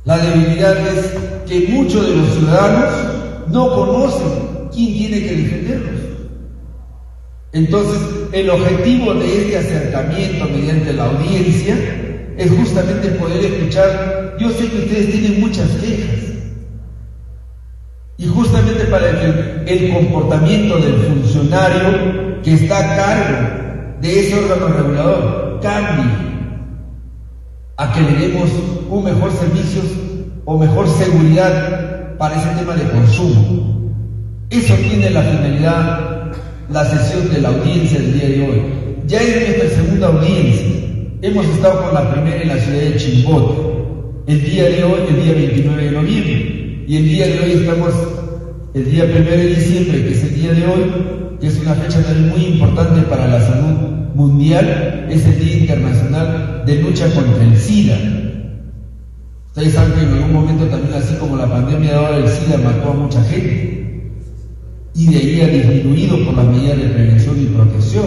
La 0.06 0.18
debilidad 0.18 0.78
es 0.88 1.14
que 1.48 1.68
muchos 1.70 2.08
de 2.08 2.16
los 2.16 2.34
ciudadanos 2.34 3.48
no 3.50 3.74
conocen 3.74 4.70
quién 4.74 4.94
tiene 4.94 5.20
que 5.22 5.36
defenderlos. 5.36 6.02
Entonces, 7.54 8.00
el 8.34 8.50
objetivo 8.50 9.14
de 9.16 9.42
este 9.42 9.58
acercamiento 9.58 10.46
mediante 10.46 10.94
la 10.94 11.06
audiencia 11.06 11.76
es 12.38 12.52
justamente 12.52 13.10
poder 13.12 13.44
escuchar, 13.44 14.38
yo 14.40 14.50
sé 14.52 14.70
que 14.70 14.78
ustedes 14.78 15.12
tienen 15.12 15.42
muchas 15.42 15.70
quejas, 15.72 16.28
y 18.18 18.28
justamente 18.28 18.84
para 18.86 19.12
que 19.12 19.74
el 19.74 19.94
comportamiento 19.94 20.78
del 20.78 20.96
funcionario 20.96 22.42
que 22.44 22.54
está 22.54 22.78
a 22.80 22.96
cargo 22.96 23.98
de 24.02 24.20
ese 24.20 24.36
órgano 24.36 24.68
regulador 24.70 25.60
cambie 25.62 26.27
a 27.78 27.94
que 27.94 28.02
le 28.02 28.28
demos 28.28 28.50
un 28.90 29.04
mejor 29.04 29.32
servicio 29.32 29.82
o 30.46 30.58
mejor 30.58 30.88
seguridad 30.90 32.18
para 32.18 32.36
ese 32.36 32.50
tema 32.60 32.76
de 32.76 32.90
consumo. 32.90 33.94
Eso 34.50 34.74
tiene 34.76 35.10
la 35.10 35.22
finalidad 35.22 36.18
la 36.70 36.84
sesión 36.86 37.34
de 37.34 37.42
la 37.42 37.50
audiencia 37.50 38.00
del 38.00 38.14
día 38.14 38.30
de 38.30 38.42
hoy. 38.42 38.62
Ya 39.08 39.22
es 39.22 39.48
nuestra 39.48 39.70
segunda 39.70 40.08
audiencia. 40.08 40.66
Hemos 41.22 41.46
estado 41.46 41.84
con 41.84 41.94
la 41.94 42.12
primera 42.12 42.42
en 42.42 42.48
la 42.50 42.58
ciudad 42.58 42.80
de 42.80 42.96
Chimbote, 42.98 43.54
el 44.28 44.44
día 44.44 44.64
de 44.64 44.84
hoy, 44.84 45.00
el 45.10 45.24
día 45.24 45.34
29 45.34 45.84
de 45.84 45.92
noviembre, 45.92 46.84
y 46.88 46.98
el 46.98 47.06
día 47.06 47.28
de 47.28 47.40
hoy 47.40 47.52
estamos 47.54 47.94
el 48.78 48.92
día 48.92 49.06
1 49.06 49.14
de 49.14 49.48
diciembre, 49.48 50.04
que 50.04 50.12
es 50.12 50.24
el 50.24 50.36
día 50.36 50.54
de 50.54 50.68
hoy, 50.68 50.92
que 51.40 51.48
es 51.48 51.60
una 51.60 51.74
fecha 51.74 52.02
también 52.04 52.30
muy 52.30 52.46
importante 52.46 53.02
para 53.04 53.28
la 53.28 53.42
salud 53.42 53.98
mundial 54.14 55.08
es 55.10 55.26
el 55.26 55.40
Día 55.40 55.58
Internacional 55.58 56.64
de 56.66 56.82
Lucha 56.82 57.10
contra 57.14 57.44
el 57.44 57.58
SIDA. 57.58 57.98
Ustedes 59.48 59.74
saben 59.74 59.94
que 59.94 60.02
en 60.02 60.14
algún 60.14 60.34
momento 60.34 60.66
también, 60.66 60.94
así 60.94 61.16
como 61.16 61.38
la 61.38 61.48
pandemia 61.48 61.92
de 61.92 61.96
ahora, 61.96 62.18
el 62.18 62.28
SIDA 62.28 62.58
mató 62.58 62.92
a 62.92 62.94
mucha 62.94 63.24
gente 63.24 64.12
y 64.94 65.08
de 65.08 65.18
ahí 65.18 65.42
ha 65.42 65.48
disminuido 65.48 66.24
por 66.26 66.36
las 66.36 66.46
medidas 66.46 66.78
de 66.78 66.90
prevención 66.90 67.42
y 67.42 67.46
protección. 67.46 68.06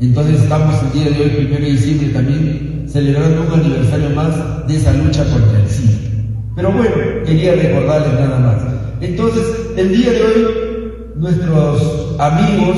Entonces 0.00 0.42
estamos 0.42 0.76
el 0.82 0.92
día 0.92 1.10
de 1.10 1.24
hoy, 1.24 1.46
1 1.46 1.58
de 1.58 1.70
diciembre, 1.70 2.08
también 2.08 2.84
celebrando 2.88 3.42
un 3.42 3.60
aniversario 3.60 4.10
más 4.10 4.66
de 4.68 4.76
esa 4.76 4.92
lucha 4.92 5.24
contra 5.24 5.60
el 5.60 5.68
SIDA. 5.68 5.98
Pero 6.54 6.70
bueno, 6.70 6.94
quería 7.26 7.54
recordarles 7.54 8.12
nada 8.14 8.38
más. 8.38 8.56
Entonces, 9.00 9.61
el 9.76 9.96
día 9.96 10.12
de 10.12 10.22
hoy, 10.22 10.46
nuestros 11.16 12.16
amigos, 12.18 12.76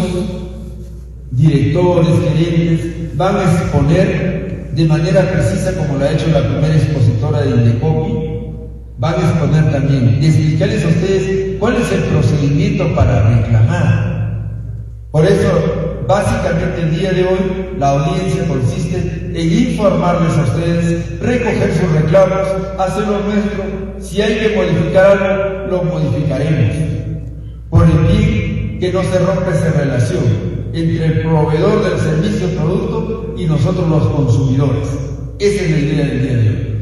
directores, 1.30 2.10
gerentes, 2.28 3.16
van 3.16 3.36
a 3.36 3.42
exponer 3.44 4.70
de 4.74 4.84
manera 4.86 5.30
precisa, 5.30 5.72
como 5.76 5.98
lo 5.98 6.04
ha 6.04 6.12
hecho 6.12 6.26
la 6.28 6.48
primera 6.48 6.74
expositora 6.74 7.42
de 7.42 7.50
Indecopi, 7.50 8.12
van 8.98 9.14
a 9.14 9.28
exponer 9.28 9.72
también, 9.72 10.18
y 10.20 10.26
explicarles 10.26 10.84
a 10.84 10.88
ustedes 10.88 11.56
cuál 11.58 11.76
es 11.76 11.92
el 11.92 12.02
procedimiento 12.04 12.94
para 12.94 13.36
reclamar. 13.36 14.14
Por 15.10 15.24
eso, 15.24 15.83
básicamente 16.06 16.82
el 16.82 16.96
día 16.96 17.12
de 17.12 17.24
hoy, 17.24 17.76
la 17.78 17.90
audiencia 17.90 18.46
consiste 18.46 18.96
en 19.34 19.70
informarles 19.70 20.36
a 20.36 20.42
ustedes, 20.42 21.20
recoger 21.20 21.72
sus 21.74 21.92
reclamos, 21.92 22.48
hacer 22.78 23.02
lo 23.06 23.20
nuestro. 23.20 23.64
Si 24.00 24.22
hay 24.22 24.38
que 24.38 24.56
modificar 24.56 25.06
algo, 25.06 25.66
lo 25.70 25.82
modificaremos. 25.84 26.76
Por 27.70 27.84
el 27.84 27.98
bien 28.06 28.78
que 28.80 28.92
no 28.92 29.02
se 29.02 29.18
rompa 29.18 29.50
esa 29.50 29.70
relación 29.72 30.24
entre 30.72 31.06
el 31.06 31.22
proveedor 31.22 31.84
del 31.84 31.98
servicio 31.98 32.48
o 32.48 32.50
producto 32.50 33.34
y 33.36 33.46
nosotros 33.46 33.88
los 33.88 34.06
consumidores. 34.08 34.88
Esa 35.38 35.64
es 35.64 35.70
la 35.70 35.78
idea 35.78 36.06
del 36.06 36.22
día 36.22 36.36
de 36.36 36.48
hoy. 36.48 36.73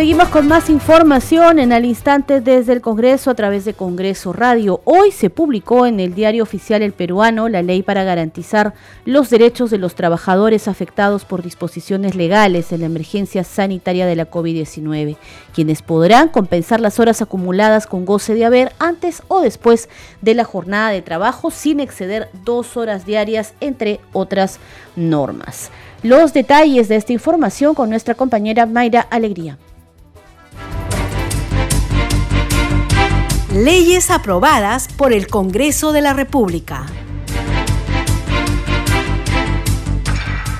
Seguimos 0.00 0.28
con 0.28 0.48
más 0.48 0.70
información 0.70 1.58
en 1.58 1.74
al 1.74 1.84
instante 1.84 2.40
desde 2.40 2.72
el 2.72 2.80
Congreso 2.80 3.30
a 3.30 3.34
través 3.34 3.66
de 3.66 3.74
Congreso 3.74 4.32
Radio. 4.32 4.80
Hoy 4.84 5.10
se 5.10 5.28
publicó 5.28 5.84
en 5.84 6.00
el 6.00 6.14
diario 6.14 6.42
oficial 6.42 6.80
El 6.80 6.94
Peruano 6.94 7.50
la 7.50 7.60
ley 7.60 7.82
para 7.82 8.02
garantizar 8.02 8.72
los 9.04 9.28
derechos 9.28 9.70
de 9.70 9.76
los 9.76 9.94
trabajadores 9.94 10.68
afectados 10.68 11.26
por 11.26 11.42
disposiciones 11.42 12.14
legales 12.14 12.72
en 12.72 12.80
la 12.80 12.86
emergencia 12.86 13.44
sanitaria 13.44 14.06
de 14.06 14.16
la 14.16 14.30
COVID-19, 14.30 15.18
quienes 15.54 15.82
podrán 15.82 16.30
compensar 16.30 16.80
las 16.80 16.98
horas 16.98 17.20
acumuladas 17.20 17.86
con 17.86 18.06
goce 18.06 18.32
de 18.32 18.46
haber 18.46 18.72
antes 18.78 19.22
o 19.28 19.42
después 19.42 19.90
de 20.22 20.34
la 20.34 20.44
jornada 20.44 20.88
de 20.88 21.02
trabajo 21.02 21.50
sin 21.50 21.78
exceder 21.78 22.30
dos 22.46 22.78
horas 22.78 23.04
diarias, 23.04 23.52
entre 23.60 24.00
otras 24.14 24.60
normas. 24.96 25.70
Los 26.02 26.32
detalles 26.32 26.88
de 26.88 26.96
esta 26.96 27.12
información 27.12 27.74
con 27.74 27.90
nuestra 27.90 28.14
compañera 28.14 28.64
Mayra 28.64 29.02
Alegría. 29.02 29.58
Leyes 33.54 34.12
aprobadas 34.12 34.86
por 34.86 35.12
el 35.12 35.26
Congreso 35.26 35.90
de 35.90 36.00
la 36.00 36.12
República. 36.12 36.86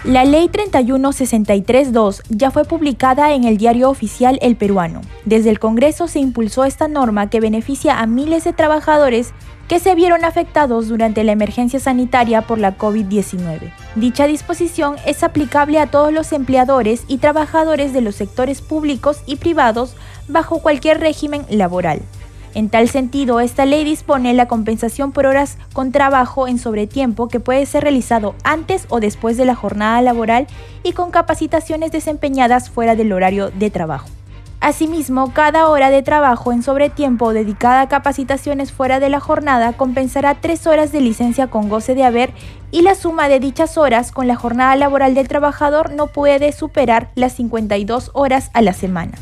La 0.02 0.24
Ley 0.24 0.48
31632 0.48 2.24
ya 2.30 2.50
fue 2.50 2.64
publicada 2.64 3.32
en 3.32 3.44
el 3.44 3.58
diario 3.58 3.90
oficial 3.90 4.40
El 4.42 4.56
Peruano. 4.56 5.02
Desde 5.24 5.50
el 5.50 5.60
Congreso 5.60 6.08
se 6.08 6.18
impulsó 6.18 6.64
esta 6.64 6.88
norma 6.88 7.30
que 7.30 7.38
beneficia 7.38 8.00
a 8.00 8.06
miles 8.06 8.42
de 8.42 8.52
trabajadores 8.52 9.34
que 9.68 9.78
se 9.78 9.94
vieron 9.94 10.24
afectados 10.24 10.88
durante 10.88 11.22
la 11.22 11.30
emergencia 11.30 11.78
sanitaria 11.78 12.42
por 12.42 12.58
la 12.58 12.76
COVID-19. 12.76 13.72
Dicha 13.94 14.26
disposición 14.26 14.96
es 15.06 15.22
aplicable 15.22 15.78
a 15.78 15.86
todos 15.86 16.12
los 16.12 16.32
empleadores 16.32 17.04
y 17.06 17.18
trabajadores 17.18 17.92
de 17.92 18.00
los 18.00 18.16
sectores 18.16 18.62
públicos 18.62 19.20
y 19.26 19.36
privados 19.36 19.94
bajo 20.26 20.58
cualquier 20.58 20.98
régimen 20.98 21.46
laboral. 21.50 22.02
En 22.54 22.68
tal 22.68 22.88
sentido, 22.88 23.38
esta 23.40 23.64
ley 23.64 23.84
dispone 23.84 24.34
la 24.34 24.48
compensación 24.48 25.12
por 25.12 25.26
horas 25.26 25.56
con 25.72 25.92
trabajo 25.92 26.48
en 26.48 26.58
sobretiempo 26.58 27.28
que 27.28 27.38
puede 27.38 27.64
ser 27.64 27.84
realizado 27.84 28.34
antes 28.42 28.86
o 28.88 28.98
después 28.98 29.36
de 29.36 29.44
la 29.44 29.54
jornada 29.54 30.02
laboral 30.02 30.48
y 30.82 30.92
con 30.92 31.12
capacitaciones 31.12 31.92
desempeñadas 31.92 32.68
fuera 32.68 32.96
del 32.96 33.12
horario 33.12 33.50
de 33.50 33.70
trabajo. 33.70 34.08
Asimismo, 34.60 35.32
cada 35.32 35.68
hora 35.68 35.88
de 35.88 36.02
trabajo 36.02 36.52
en 36.52 36.62
sobretiempo 36.62 37.32
dedicada 37.32 37.80
a 37.82 37.88
capacitaciones 37.88 38.72
fuera 38.72 39.00
de 39.00 39.08
la 39.08 39.18
jornada 39.18 39.72
compensará 39.72 40.34
tres 40.34 40.66
horas 40.66 40.92
de 40.92 41.00
licencia 41.00 41.46
con 41.46 41.70
goce 41.70 41.94
de 41.94 42.04
haber 42.04 42.30
y 42.70 42.82
la 42.82 42.94
suma 42.94 43.28
de 43.28 43.40
dichas 43.40 43.78
horas 43.78 44.12
con 44.12 44.26
la 44.26 44.36
jornada 44.36 44.76
laboral 44.76 45.14
del 45.14 45.28
trabajador 45.28 45.92
no 45.92 46.08
puede 46.08 46.52
superar 46.52 47.10
las 47.14 47.32
52 47.34 48.10
horas 48.12 48.50
a 48.52 48.60
la 48.60 48.74
semana. 48.74 49.12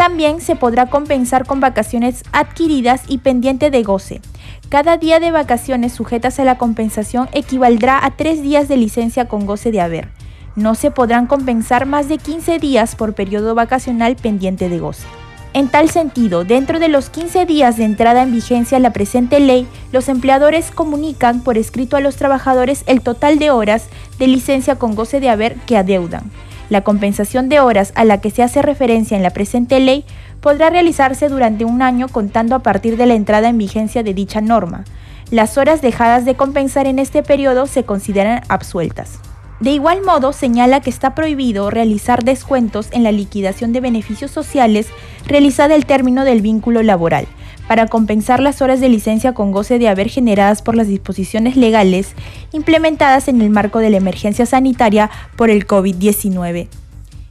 También 0.00 0.40
se 0.40 0.56
podrá 0.56 0.86
compensar 0.86 1.44
con 1.44 1.60
vacaciones 1.60 2.22
adquiridas 2.32 3.02
y 3.06 3.18
pendiente 3.18 3.70
de 3.70 3.82
goce. 3.82 4.22
Cada 4.70 4.96
día 4.96 5.20
de 5.20 5.30
vacaciones 5.30 5.92
sujetas 5.92 6.40
a 6.40 6.44
la 6.44 6.56
compensación 6.56 7.28
equivaldrá 7.32 8.02
a 8.02 8.12
tres 8.12 8.42
días 8.42 8.66
de 8.66 8.78
licencia 8.78 9.28
con 9.28 9.44
goce 9.44 9.70
de 9.70 9.82
haber. 9.82 10.08
No 10.56 10.74
se 10.74 10.90
podrán 10.90 11.26
compensar 11.26 11.84
más 11.84 12.08
de 12.08 12.16
15 12.16 12.58
días 12.58 12.96
por 12.96 13.12
periodo 13.12 13.54
vacacional 13.54 14.16
pendiente 14.16 14.70
de 14.70 14.78
goce. 14.78 15.06
En 15.52 15.68
tal 15.68 15.90
sentido, 15.90 16.44
dentro 16.44 16.78
de 16.78 16.88
los 16.88 17.10
15 17.10 17.44
días 17.44 17.76
de 17.76 17.84
entrada 17.84 18.22
en 18.22 18.32
vigencia 18.32 18.78
la 18.78 18.94
presente 18.94 19.38
ley, 19.38 19.68
los 19.92 20.08
empleadores 20.08 20.70
comunican 20.70 21.42
por 21.42 21.58
escrito 21.58 21.98
a 21.98 22.00
los 22.00 22.16
trabajadores 22.16 22.84
el 22.86 23.02
total 23.02 23.38
de 23.38 23.50
horas 23.50 23.90
de 24.18 24.28
licencia 24.28 24.76
con 24.76 24.94
goce 24.94 25.20
de 25.20 25.28
haber 25.28 25.56
que 25.66 25.76
adeudan. 25.76 26.30
La 26.70 26.82
compensación 26.82 27.48
de 27.48 27.58
horas 27.58 27.92
a 27.96 28.04
la 28.04 28.20
que 28.20 28.30
se 28.30 28.44
hace 28.44 28.62
referencia 28.62 29.16
en 29.16 29.24
la 29.24 29.30
presente 29.30 29.80
ley 29.80 30.04
podrá 30.40 30.70
realizarse 30.70 31.28
durante 31.28 31.64
un 31.64 31.82
año 31.82 32.08
contando 32.08 32.54
a 32.54 32.60
partir 32.60 32.96
de 32.96 33.06
la 33.06 33.14
entrada 33.14 33.48
en 33.48 33.58
vigencia 33.58 34.04
de 34.04 34.14
dicha 34.14 34.40
norma. 34.40 34.84
Las 35.32 35.58
horas 35.58 35.82
dejadas 35.82 36.24
de 36.24 36.36
compensar 36.36 36.86
en 36.86 37.00
este 37.00 37.24
periodo 37.24 37.66
se 37.66 37.82
consideran 37.82 38.42
absueltas. 38.48 39.18
De 39.58 39.72
igual 39.72 40.02
modo, 40.02 40.32
señala 40.32 40.80
que 40.80 40.90
está 40.90 41.14
prohibido 41.14 41.70
realizar 41.70 42.24
descuentos 42.24 42.88
en 42.92 43.02
la 43.02 43.12
liquidación 43.12 43.72
de 43.72 43.80
beneficios 43.80 44.30
sociales 44.30 44.86
realizada 45.26 45.74
el 45.74 45.86
término 45.86 46.24
del 46.24 46.40
vínculo 46.40 46.82
laboral, 46.82 47.26
para 47.70 47.86
compensar 47.86 48.40
las 48.40 48.62
horas 48.62 48.80
de 48.80 48.88
licencia 48.88 49.32
con 49.32 49.52
goce 49.52 49.78
de 49.78 49.86
haber 49.86 50.08
generadas 50.08 50.60
por 50.60 50.74
las 50.74 50.88
disposiciones 50.88 51.54
legales 51.54 52.14
implementadas 52.50 53.28
en 53.28 53.40
el 53.40 53.48
marco 53.48 53.78
de 53.78 53.90
la 53.90 53.96
emergencia 53.96 54.44
sanitaria 54.44 55.08
por 55.36 55.50
el 55.50 55.68
COVID-19. 55.68 56.66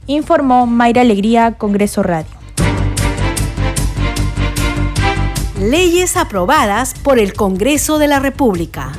Informó 0.06 0.66
Mayra 0.66 1.02
Alegría, 1.02 1.58
Congreso 1.58 2.02
Radio. 2.02 2.30
Leyes 5.60 6.16
aprobadas 6.16 6.94
por 6.94 7.18
el 7.18 7.34
Congreso 7.34 7.98
de 7.98 8.08
la 8.08 8.18
República. 8.18 8.92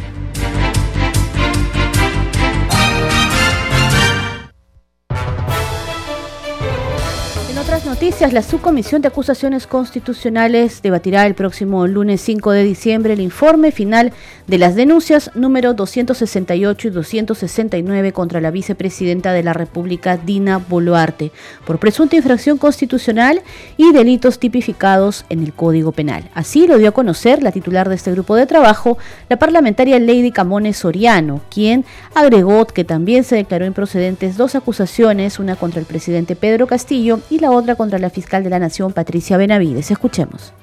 Noticias, 7.80 8.34
la 8.34 8.42
Subcomisión 8.42 9.02
de 9.02 9.08
Acusaciones 9.08 9.66
Constitucionales 9.66 10.82
debatirá 10.82 11.26
el 11.26 11.36
próximo 11.36 11.88
lunes 11.88 12.20
5 12.20 12.52
de 12.52 12.64
diciembre 12.64 13.14
el 13.14 13.22
informe 13.22 13.72
final 13.72 14.12
de 14.46 14.58
las 14.58 14.76
denuncias 14.76 15.32
número 15.36 15.74
268 15.74 16.90
y 16.90 16.92
269 16.92 18.12
contra 18.12 18.42
la 18.42 18.52
vicepresidenta 18.52 19.32
de 19.32 19.44
la 19.44 19.54
República, 19.54 20.18
Dina 20.18 20.58
Boluarte, 20.58 21.32
por 21.66 21.80
presunta 21.80 22.18
infracción 22.18 22.58
constitucional 22.58 23.42
y 23.78 23.94
delitos 23.94 24.38
tipificados 24.38 25.24
en 25.30 25.42
el 25.42 25.54
Código 25.54 25.94
Penal. 25.94 26.30
Así 26.34 26.68
lo 26.68 26.78
dio 26.78 26.90
a 26.90 26.94
conocer 26.94 27.42
la 27.42 27.54
titular 27.54 27.88
de 27.88 27.96
este 27.96 28.12
grupo 28.12 28.36
de 28.36 28.48
trabajo, 28.48 28.98
la 29.30 29.40
parlamentaria 29.40 29.98
Lady 29.98 30.32
Camones 30.32 30.76
Soriano, 30.76 31.40
quien 31.50 31.86
agregó 32.14 32.68
que 32.68 32.84
también 32.84 33.24
se 33.24 33.38
declaró 33.38 33.66
improcedentes 33.66 34.36
dos 34.36 34.56
acusaciones, 34.56 35.40
una 35.40 35.56
contra 35.56 35.80
el 35.80 35.86
presidente 35.86 36.36
Pedro 36.36 36.68
Castillo 36.68 37.22
y 37.30 37.40
la 37.40 37.52
otra 37.52 37.61
contra 37.78 38.00
la 38.00 38.10
fiscal 38.10 38.44
de 38.44 38.50
la 38.50 38.60
Nación, 38.60 38.94
Patricia 38.94 39.38
Benavides. 39.38 39.92
Escuchemos 39.92 40.54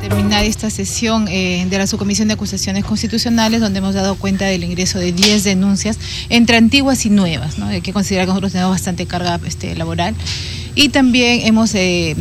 terminar 0.00 0.44
esta 0.44 0.68
sesión 0.68 1.28
eh, 1.28 1.64
de 1.70 1.78
la 1.78 1.86
Subcomisión 1.86 2.26
de 2.26 2.34
Acusaciones 2.34 2.84
Constitucionales, 2.84 3.60
donde 3.60 3.78
hemos 3.78 3.94
dado 3.94 4.16
cuenta 4.16 4.46
del 4.46 4.64
ingreso 4.64 4.98
de 4.98 5.12
10 5.12 5.44
denuncias 5.44 5.98
entre 6.28 6.56
antiguas 6.56 7.06
y 7.06 7.10
nuevas. 7.10 7.58
¿no? 7.58 7.66
Hay 7.66 7.82
que 7.82 7.92
considerar 7.92 8.26
que 8.26 8.30
nosotros 8.30 8.52
tenemos 8.52 8.72
bastante 8.72 9.06
carga 9.06 9.38
este, 9.46 9.76
laboral. 9.76 10.14
Y 10.74 10.88
también 10.88 11.46
hemos 11.46 11.74
eh, 11.74 12.16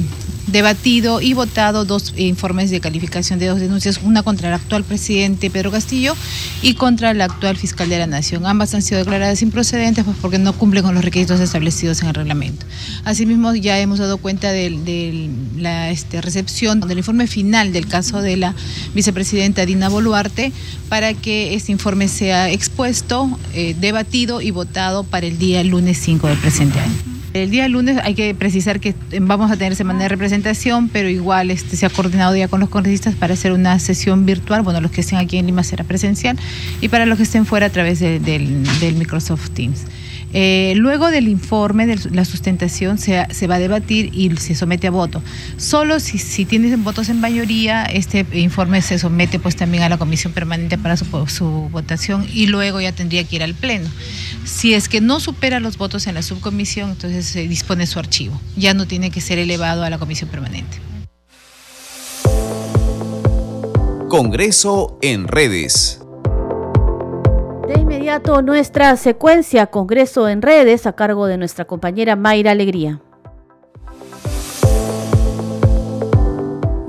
debatido 0.52 1.22
y 1.22 1.34
votado 1.34 1.86
dos 1.86 2.14
informes 2.18 2.70
de 2.70 2.80
calificación 2.80 3.40
de 3.40 3.48
dos 3.48 3.60
denuncias, 3.60 4.00
una 4.04 4.24
contra 4.24 4.50
el 4.50 4.54
actual 4.54 4.84
presidente 4.84 5.50
Pedro 5.50 5.72
Castillo 5.72 6.16
y 6.62 6.74
contra 6.74 7.12
el 7.12 7.22
actual 7.22 7.58
fiscal 7.58 7.90
de 7.90 8.00
la 8.00 8.08
Nación. 8.08 8.46
Ambas 8.46 8.74
han 8.74 8.82
sido 8.82 9.00
declaradas 9.00 9.42
improcedentes 9.42 10.04
pues, 10.04 10.18
porque 10.22 10.40
no 10.40 10.54
cumplen 10.54 10.84
con 10.84 10.96
los 10.96 11.04
requisitos 11.04 11.40
establecidos 11.40 12.02
en 12.02 12.10
el 12.10 12.14
reglamento. 12.14 12.66
Asimismo, 13.06 13.54
ya 13.56 13.80
hemos 13.80 14.00
dado 14.00 14.18
cuenta 14.18 14.52
de, 14.52 15.30
la 15.58 15.90
este, 15.90 16.22
recepción 16.22 16.80
del 16.82 16.98
informe 16.98 17.28
final 17.28 17.72
del 17.72 17.88
caso 17.88 18.22
de 18.22 18.38
la 18.38 18.56
vicepresidenta 18.94 19.66
Dina 19.66 19.90
Boluarte 19.90 20.52
para 20.90 21.14
que 21.14 21.54
este 21.56 21.72
informe 21.72 22.08
sea 22.08 22.50
expuesto, 22.50 23.40
eh, 23.54 23.76
debatido 23.80 24.42
y 24.42 24.52
votado 24.52 25.04
para 25.04 25.26
el 25.26 25.38
día 25.38 25.64
lunes 25.64 25.98
5 26.02 26.28
del 26.28 26.38
presente 26.38 26.80
año. 26.80 27.11
El 27.34 27.50
día 27.50 27.68
lunes 27.70 27.98
hay 28.04 28.14
que 28.14 28.36
precisar 28.36 28.82
que 28.82 28.94
vamos 29.22 29.52
a 29.52 29.56
tener 29.56 29.76
semana 29.76 30.04
de 30.04 30.10
representación, 30.10 30.90
pero 30.90 31.08
igual 31.08 31.50
este, 31.50 31.78
se 31.78 31.86
ha 31.86 31.90
coordinado 31.90 32.36
ya 32.36 32.50
con 32.50 32.60
los 32.60 32.68
congresistas 32.68 33.16
para 33.16 33.36
hacer 33.36 33.54
una 33.54 33.80
sesión 33.80 34.26
virtual. 34.26 34.64
Bueno, 34.64 34.82
los 34.82 34.92
que 34.92 35.00
estén 35.00 35.18
aquí 35.18 35.38
en 35.38 35.46
Lima 35.46 35.64
será 35.64 35.86
presencial 35.86 36.38
y 36.82 36.90
para 36.90 37.06
los 37.06 37.18
que 37.18 37.24
estén 37.24 37.46
fuera 37.46 37.68
a 37.68 37.70
través 37.70 38.02
del 38.02 38.96
Microsoft 38.98 39.52
Teams. 39.52 39.86
Eh, 40.34 40.74
luego 40.78 41.12
del 41.12 41.28
informe 41.28 41.86
de 41.86 42.00
la 42.12 42.26
sustentación 42.26 42.98
se, 42.98 43.48
va 43.48 43.56
a 43.56 43.60
debatir 43.60 44.12
y 44.14 44.36
se 44.38 44.56
somete 44.56 44.88
a 44.88 44.92
voto. 44.92 45.22
Solo 45.58 46.00
si, 46.00 46.18
si 46.18 46.46
votos 46.78 47.10
en 47.10 47.20
mayoría, 47.20 47.84
este 47.86 48.26
informe 48.34 48.82
se 48.82 49.00
somete 49.00 49.40
pues 49.40 49.56
también 49.56 49.84
a 49.84 49.90
la 49.90 49.98
comisión 49.98 50.34
permanente 50.34 50.78
para 50.78 50.98
su, 50.98 51.06
su 51.28 51.70
votación 51.72 52.26
y 52.32 52.48
luego 52.48 52.80
ya 52.82 52.92
tendría 52.92 53.24
que 53.24 53.38
ir 53.38 53.44
al 53.44 53.54
pleno. 53.54 53.90
Si 54.46 54.74
es 54.74 54.90
que 54.90 55.02
no 55.02 55.20
supera 55.20 55.60
los 55.60 55.78
votos 55.78 56.08
en 56.08 56.16
la 56.16 56.22
subcomisión, 56.22 56.92
entonces 56.92 57.26
se 57.26 57.48
dispone 57.48 57.88
su 57.88 58.00
archivo. 58.00 58.40
Ya 58.56 58.74
no 58.74 58.88
tiene 58.88 59.12
que 59.12 59.22
ser 59.22 59.40
elevado 59.40 59.84
a 59.84 59.90
la 59.90 59.98
comisión 59.98 60.30
permanente. 60.30 60.80
Congreso 64.10 65.00
en 65.02 65.26
redes. 65.28 66.01
De 67.74 67.80
inmediato 67.80 68.42
nuestra 68.42 68.98
secuencia 68.98 69.68
Congreso 69.68 70.28
en 70.28 70.42
redes 70.42 70.86
a 70.86 70.92
cargo 70.92 71.26
de 71.28 71.38
nuestra 71.38 71.64
compañera 71.64 72.18
Mayra 72.18 72.52
Alegría. 72.52 73.00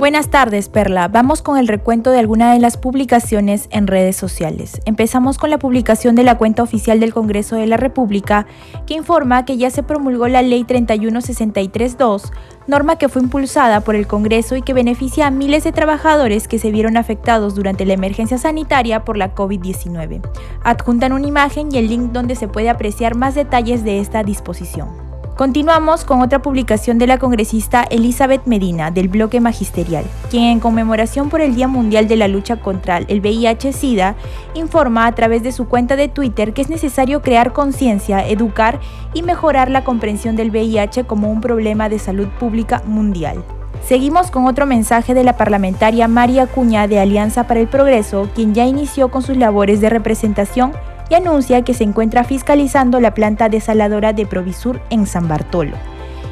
Buenas 0.03 0.31
tardes, 0.31 0.69
Perla. 0.69 1.07
Vamos 1.07 1.43
con 1.43 1.59
el 1.59 1.69
recuento 1.69 2.11
de 2.11 2.19
algunas 2.19 2.53
de 2.55 2.61
las 2.61 2.77
publicaciones 2.77 3.69
en 3.71 3.87
redes 3.87 4.17
sociales. 4.17 4.81
Empezamos 4.85 5.38
con 5.38 5.49
la 5.49 5.61
publicación 5.61 6.17
de 6.17 6.25
la 6.25 6.37
cuenta 6.38 6.65
oficial 6.65 6.99
del 6.99 7.15
Congreso 7.15 7.55
de 7.55 7.69
la 7.69 7.77
República, 7.77 8.49
que 8.85 8.95
informa 8.95 9.45
que 9.45 9.59
ya 9.59 9.71
se 9.71 9.85
promulgó 9.85 10.27
la 10.27 10.43
Ley 10.43 10.65
31632, 10.65 12.33
norma 12.67 12.99
que 12.99 13.09
fue 13.09 13.23
impulsada 13.23 13.83
por 13.83 13.95
el 13.95 14.09
Congreso 14.09 14.57
y 14.57 14.62
que 14.62 14.75
beneficia 14.75 15.29
a 15.29 15.31
miles 15.31 15.62
de 15.62 15.71
trabajadores 15.71 16.49
que 16.49 16.59
se 16.59 16.73
vieron 16.73 16.97
afectados 16.97 17.55
durante 17.55 17.87
la 17.87 17.93
emergencia 17.93 18.38
sanitaria 18.38 19.05
por 19.05 19.17
la 19.17 19.37
COVID-19. 19.37 20.21
Adjuntan 20.65 21.12
una 21.12 21.29
imagen 21.29 21.69
y 21.71 21.79
el 21.79 21.87
link 21.87 22.11
donde 22.11 22.35
se 22.35 22.49
puede 22.49 22.71
apreciar 22.71 23.15
más 23.15 23.37
detalles 23.37 23.85
de 23.85 24.01
esta 24.01 24.25
disposición. 24.25 25.02
Continuamos 25.42 26.05
con 26.05 26.20
otra 26.20 26.40
publicación 26.40 26.98
de 26.98 27.09
la 27.09 27.18
congresista 27.18 27.83
Elizabeth 27.83 28.46
Medina 28.46 28.92
del 28.92 29.09
bloque 29.09 29.40
magisterial, 29.40 30.05
quien 30.31 30.44
en 30.44 30.61
conmemoración 30.61 31.31
por 31.31 31.40
el 31.40 31.57
Día 31.57 31.66
Mundial 31.66 32.07
de 32.07 32.14
la 32.14 32.28
Lucha 32.28 32.61
contra 32.61 32.98
el 32.98 33.20
VIH-Sida 33.20 34.14
informa 34.55 35.05
a 35.05 35.16
través 35.16 35.42
de 35.42 35.50
su 35.50 35.66
cuenta 35.66 35.96
de 35.96 36.07
Twitter 36.07 36.52
que 36.52 36.62
es 36.62 36.68
necesario 36.68 37.22
crear 37.22 37.52
conciencia, 37.52 38.24
educar 38.24 38.78
y 39.14 39.22
mejorar 39.22 39.68
la 39.68 39.83
comprensión 39.83 40.37
del 40.37 40.52
VIH 40.52 41.07
como 41.07 41.28
un 41.28 41.40
problema 41.40 41.88
de 41.88 41.98
salud 41.98 42.28
pública 42.38 42.81
mundial. 42.87 43.42
Seguimos 43.85 44.31
con 44.31 44.46
otro 44.46 44.64
mensaje 44.64 45.12
de 45.12 45.24
la 45.24 45.37
parlamentaria 45.37 46.07
María 46.07 46.46
Cuña 46.46 46.87
de 46.87 47.00
Alianza 47.00 47.48
para 47.48 47.59
el 47.59 47.66
Progreso, 47.66 48.28
quien 48.33 48.55
ya 48.55 48.64
inició 48.64 49.11
con 49.11 49.22
sus 49.22 49.37
labores 49.37 49.81
de 49.81 49.90
representación 49.90 50.70
y 51.12 51.14
anuncia 51.14 51.61
que 51.61 51.75
se 51.75 51.85
encuentra 51.85 52.25
fiscalizando 52.25 52.98
la 52.98 53.12
planta 53.12 53.51
desaladora 53.51 54.14
de 54.14 54.25
Provisur 54.25 54.81
en 54.88 55.07
San 55.07 55.29
Bartolo. 55.29 55.77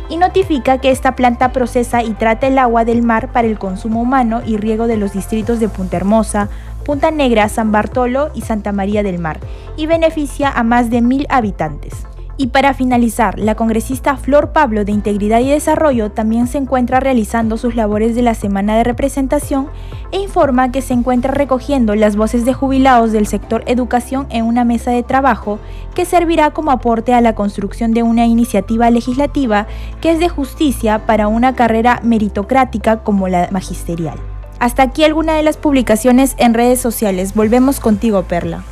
Y 0.09 0.17
notifica 0.17 0.79
que 0.79 0.91
esta 0.91 1.15
planta 1.15 1.53
procesa 1.53 2.03
y 2.03 2.15
trata 2.15 2.47
el 2.47 2.59
agua 2.59 2.87
del 2.87 3.03
mar 3.03 3.31
para 3.31 3.47
el 3.47 3.59
consumo 3.59 4.01
humano 4.01 4.41
y 4.43 4.57
riego 4.57 4.87
de 4.87 4.97
los 4.97 5.13
distritos 5.13 5.61
de 5.61 5.69
Punta 5.69 5.99
Hermosa, 5.99 6.49
Punta 6.87 7.11
Negra, 7.11 7.51
San 7.51 7.73
Bartolo 7.73 8.31
y 8.35 8.41
Santa 8.41 8.73
María 8.73 9.03
del 9.03 9.19
Mar, 9.19 9.39
y 9.77 9.85
beneficia 9.85 10.49
a 10.49 10.63
más 10.63 10.89
de 10.89 11.03
mil 11.03 11.27
habitantes. 11.29 12.07
Y 12.41 12.47
para 12.47 12.73
finalizar, 12.73 13.39
la 13.39 13.55
congresista 13.55 14.17
Flor 14.17 14.53
Pablo 14.53 14.87
de 14.87 14.93
Integridad 14.93 15.41
y 15.41 15.51
Desarrollo 15.51 16.11
también 16.11 16.47
se 16.47 16.57
encuentra 16.57 16.99
realizando 16.99 17.59
sus 17.59 17.75
labores 17.75 18.15
de 18.15 18.23
la 18.23 18.33
semana 18.33 18.79
de 18.79 18.83
representación 18.83 19.69
e 20.11 20.21
informa 20.21 20.73
que 20.73 20.81
se 20.81 20.95
encuentra 20.95 21.35
recogiendo 21.35 21.95
las 21.95 22.17
voces 22.17 22.47
de 22.47 22.55
jubilados 22.55 23.13
del 23.13 23.27
sector 23.27 23.63
educación 23.67 24.27
en 24.31 24.47
una 24.47 24.65
mesa 24.65 24.91
de 24.91 25.03
trabajo 25.03 25.59
que 25.95 26.07
servirá 26.07 26.53
como 26.53 26.71
aporte 26.71 27.13
a 27.13 27.21
la 27.21 27.35
construcción 27.35 27.93
de 27.93 28.05
una 28.05 28.25
iniciativa 28.25 28.89
legislativa 28.89 29.67
que 30.01 30.11
es 30.11 30.19
de 30.19 30.31
justicia 30.31 31.05
para 31.05 31.29
una 31.29 31.55
carrera 31.55 32.01
meritocrática 32.03 33.03
como 33.03 33.29
la 33.29 33.49
magisterial. 33.51 34.19
Hasta 34.61 34.85
aquí 34.85 35.05
alguna 35.05 35.35
de 35.35 35.43
las 35.43 35.59
publicaciones 35.59 36.37
en 36.39 36.55
redes 36.55 36.81
sociales. 36.81 37.35
Volvemos 37.35 37.81
contigo, 37.81 38.23
Perla. 38.23 38.65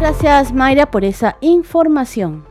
Gracias 0.00 0.52
Mayra 0.52 0.90
por 0.90 1.04
esa 1.04 1.36
información. 1.40 2.44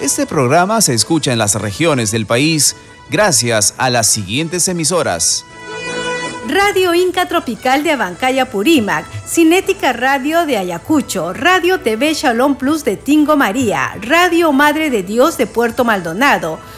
Este 0.00 0.26
programa 0.26 0.80
se 0.82 0.92
escucha 0.92 1.32
en 1.32 1.38
las 1.38 1.54
regiones 1.54 2.10
del 2.10 2.26
país 2.26 2.76
gracias 3.10 3.74
a 3.78 3.88
las 3.88 4.06
siguientes 4.06 4.68
emisoras. 4.68 5.46
Radio 6.46 6.92
Inca 6.92 7.26
Tropical 7.26 7.82
de 7.82 7.92
Abancaya 7.92 8.50
Purímac, 8.50 9.06
Cinética 9.26 9.94
Radio 9.94 10.44
de 10.44 10.58
Ayacucho, 10.58 11.32
Radio 11.32 11.80
TV 11.80 12.12
Shalom 12.12 12.56
Plus 12.56 12.84
de 12.84 12.98
Tingo 12.98 13.36
María, 13.36 13.96
Radio 14.02 14.52
Madre 14.52 14.90
de 14.90 15.02
Dios 15.02 15.38
de 15.38 15.46
Puerto 15.46 15.86
Maldonado, 15.86 16.58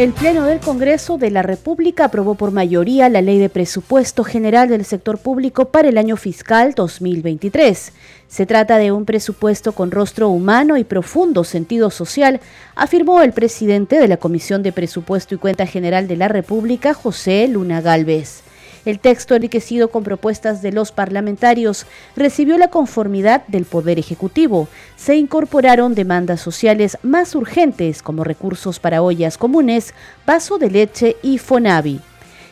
El 0.00 0.14
Pleno 0.14 0.46
del 0.46 0.60
Congreso 0.60 1.18
de 1.18 1.30
la 1.30 1.42
República 1.42 2.06
aprobó 2.06 2.34
por 2.34 2.52
mayoría 2.52 3.10
la 3.10 3.20
Ley 3.20 3.38
de 3.38 3.50
Presupuesto 3.50 4.24
General 4.24 4.66
del 4.66 4.86
Sector 4.86 5.18
Público 5.18 5.66
para 5.66 5.90
el 5.90 5.98
año 5.98 6.16
fiscal 6.16 6.72
2023. 6.74 7.92
Se 8.26 8.46
trata 8.46 8.78
de 8.78 8.92
un 8.92 9.04
presupuesto 9.04 9.72
con 9.72 9.90
rostro 9.90 10.30
humano 10.30 10.78
y 10.78 10.84
profundo 10.84 11.44
sentido 11.44 11.90
social, 11.90 12.40
afirmó 12.76 13.20
el 13.20 13.34
presidente 13.34 13.98
de 13.98 14.08
la 14.08 14.16
Comisión 14.16 14.62
de 14.62 14.72
Presupuesto 14.72 15.34
y 15.34 15.38
Cuenta 15.38 15.66
General 15.66 16.08
de 16.08 16.16
la 16.16 16.28
República, 16.28 16.94
José 16.94 17.46
Luna 17.46 17.82
Galvez. 17.82 18.40
El 18.84 18.98
texto 18.98 19.34
enriquecido 19.34 19.90
con 19.90 20.04
propuestas 20.04 20.62
de 20.62 20.72
los 20.72 20.90
parlamentarios 20.90 21.86
recibió 22.16 22.56
la 22.56 22.68
conformidad 22.68 23.46
del 23.46 23.66
Poder 23.66 23.98
Ejecutivo. 23.98 24.68
Se 24.96 25.16
incorporaron 25.16 25.94
demandas 25.94 26.40
sociales 26.40 26.96
más 27.02 27.34
urgentes 27.34 28.02
como 28.02 28.24
recursos 28.24 28.80
para 28.80 29.02
ollas 29.02 29.36
comunes, 29.36 29.92
vaso 30.26 30.58
de 30.58 30.70
leche 30.70 31.16
y 31.22 31.38
Fonavi. 31.38 32.00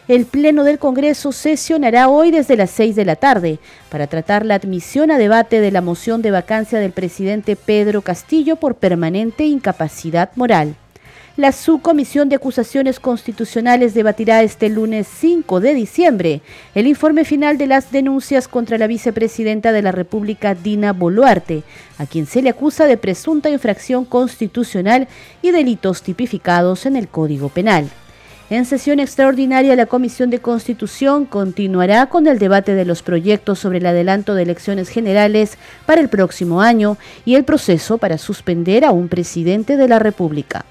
El 0.07 0.25
Pleno 0.25 0.65
del 0.65 0.79
Congreso 0.79 1.33
sesionará 1.33 2.09
hoy 2.09 2.31
desde 2.31 2.57
las 2.57 2.71
6 2.71 2.97
de 2.97 3.05
la 3.05 3.17
tarde 3.17 3.59
para 3.91 4.07
tratar 4.07 4.47
la 4.47 4.55
admisión 4.55 5.11
a 5.11 5.19
debate 5.19 5.61
de 5.61 5.71
la 5.71 5.83
moción 5.83 6.23
de 6.23 6.31
vacancia 6.31 6.79
del 6.79 6.93
presidente 6.93 7.57
Pedro 7.57 8.01
Castillo 8.01 8.57
por 8.57 8.77
permanente 8.77 9.45
incapacidad 9.45 10.31
moral. 10.35 10.77
La 11.39 11.53
Subcomisión 11.53 12.29
de 12.29 12.35
Acusaciones 12.35 12.99
Constitucionales 12.99 13.95
debatirá 13.95 14.43
este 14.43 14.69
lunes 14.69 15.07
5 15.07 15.61
de 15.61 15.73
diciembre 15.73 16.41
el 16.75 16.89
informe 16.89 17.25
final 17.25 17.59
de 17.59 17.69
las 17.69 17.93
denuncias 17.93 18.49
contra 18.49 18.77
la 18.77 18.89
vicepresidenta 18.89 19.71
de 19.71 19.81
la 19.81 19.93
República, 19.93 20.57
Dina 20.57 20.93
Boluarte, 20.93 21.63
a 21.99 22.07
quien 22.07 22.27
se 22.27 22.43
le 22.43 22.51
acusa 22.51 22.87
de 22.87 22.97
presunta 22.97 23.51
infracción 23.51 24.05
constitucional 24.05 25.07
y 25.41 25.53
delitos 25.53 26.03
tipificados 26.03 26.87
en 26.87 26.97
el 26.97 27.07
Código 27.07 27.51
Penal. 27.51 27.89
En 28.51 28.65
sesión 28.65 28.99
extraordinaria, 28.99 29.77
la 29.77 29.87
Comisión 29.87 30.31
de 30.31 30.41
Constitución 30.41 31.25
continuará 31.25 32.07
con 32.07 32.27
el 32.27 32.41
debate 32.41 32.75
de 32.75 32.85
los 32.85 33.05
proyectos 33.05 33.61
sobre 33.61 33.79
el 33.79 33.87
adelanto 33.87 34.35
de 34.35 34.43
elecciones 34.43 34.89
generales 34.89 35.57
para 35.87 36.01
el 36.01 36.09
próximo 36.09 36.63
año 36.63 36.99
y 37.25 37.37
el 37.37 37.45
proceso 37.45 37.97
para 37.97 38.19
suspender 38.19 38.85
a 38.85 38.91
un 38.91 39.07
presidente 39.07 39.77
de 39.77 39.87
la 39.87 40.01
República 40.01 40.65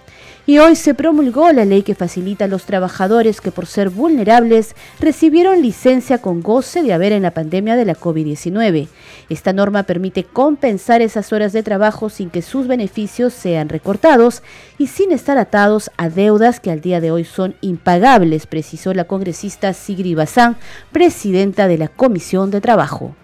y 0.46 0.60
hoy 0.60 0.78
se 0.78 0.94
promulgó 0.94 1.52
la 1.52 1.66
ley 1.66 1.84
que 1.84 1.94
facilita 1.94 2.46
a 2.46 2.48
los 2.48 2.64
trabajadores 2.64 3.42
que 3.42 3.52
por 3.52 3.66
ser 3.66 3.90
vulnerables 3.90 4.76
recibieron 5.00 5.62
licencia 5.62 6.20
con 6.20 6.42
goce 6.42 6.84
de 6.84 6.94
haber 6.94 7.12
en 7.12 7.24
la 7.24 7.32
pandemia 7.32 7.76
de 7.76 7.84
la 7.84 7.96
COVID-19. 7.96 8.88
Esta 9.30 9.52
norma 9.52 9.84
permite 9.84 10.24
compensar 10.24 11.02
esas 11.02 11.34
horas 11.34 11.52
de 11.52 11.64
trabajo 11.64 12.10
sin 12.10 12.30
que 12.30 12.42
sus 12.42 12.66
beneficios 12.68 13.34
sean 13.34 13.68
recortados 13.68 14.42
y 14.78 14.88
sin 14.88 15.12
estar 15.12 15.38
atados 15.38 15.92
a 15.98 16.10
deudas 16.10 16.62
que 16.62 16.72
al 16.72 16.80
día 16.80 17.02
de 17.02 17.12
hoy 17.12 17.26
son 17.26 17.56
impagables, 17.60 18.48
precisó 18.48 18.94
la 18.94 19.04
congresista 19.04 19.74
Sigri 19.74 20.16
Bazán, 20.16 20.56
presidenta 20.94 21.68
de 21.68 21.78
la 21.78 21.90
Comisión 21.90 22.52
de 22.52 22.62
Trabajo. 22.62 23.16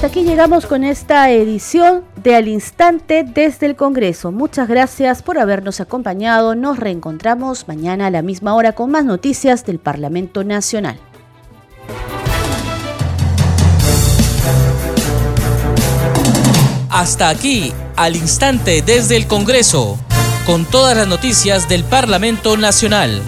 Hasta 0.00 0.18
aquí 0.18 0.24
llegamos 0.24 0.64
con 0.64 0.82
esta 0.82 1.30
edición 1.30 2.04
de 2.22 2.34
Al 2.34 2.48
Instante 2.48 3.22
desde 3.22 3.66
el 3.66 3.76
Congreso. 3.76 4.32
Muchas 4.32 4.66
gracias 4.66 5.22
por 5.22 5.38
habernos 5.38 5.78
acompañado. 5.78 6.54
Nos 6.54 6.78
reencontramos 6.78 7.68
mañana 7.68 8.06
a 8.06 8.10
la 8.10 8.22
misma 8.22 8.54
hora 8.54 8.72
con 8.72 8.90
más 8.90 9.04
noticias 9.04 9.66
del 9.66 9.78
Parlamento 9.78 10.42
Nacional. 10.42 10.98
Hasta 16.88 17.28
aquí, 17.28 17.70
al 17.94 18.16
instante 18.16 18.80
desde 18.80 19.18
el 19.18 19.26
Congreso, 19.26 19.98
con 20.46 20.64
todas 20.64 20.96
las 20.96 21.08
noticias 21.08 21.68
del 21.68 21.84
Parlamento 21.84 22.56
Nacional. 22.56 23.20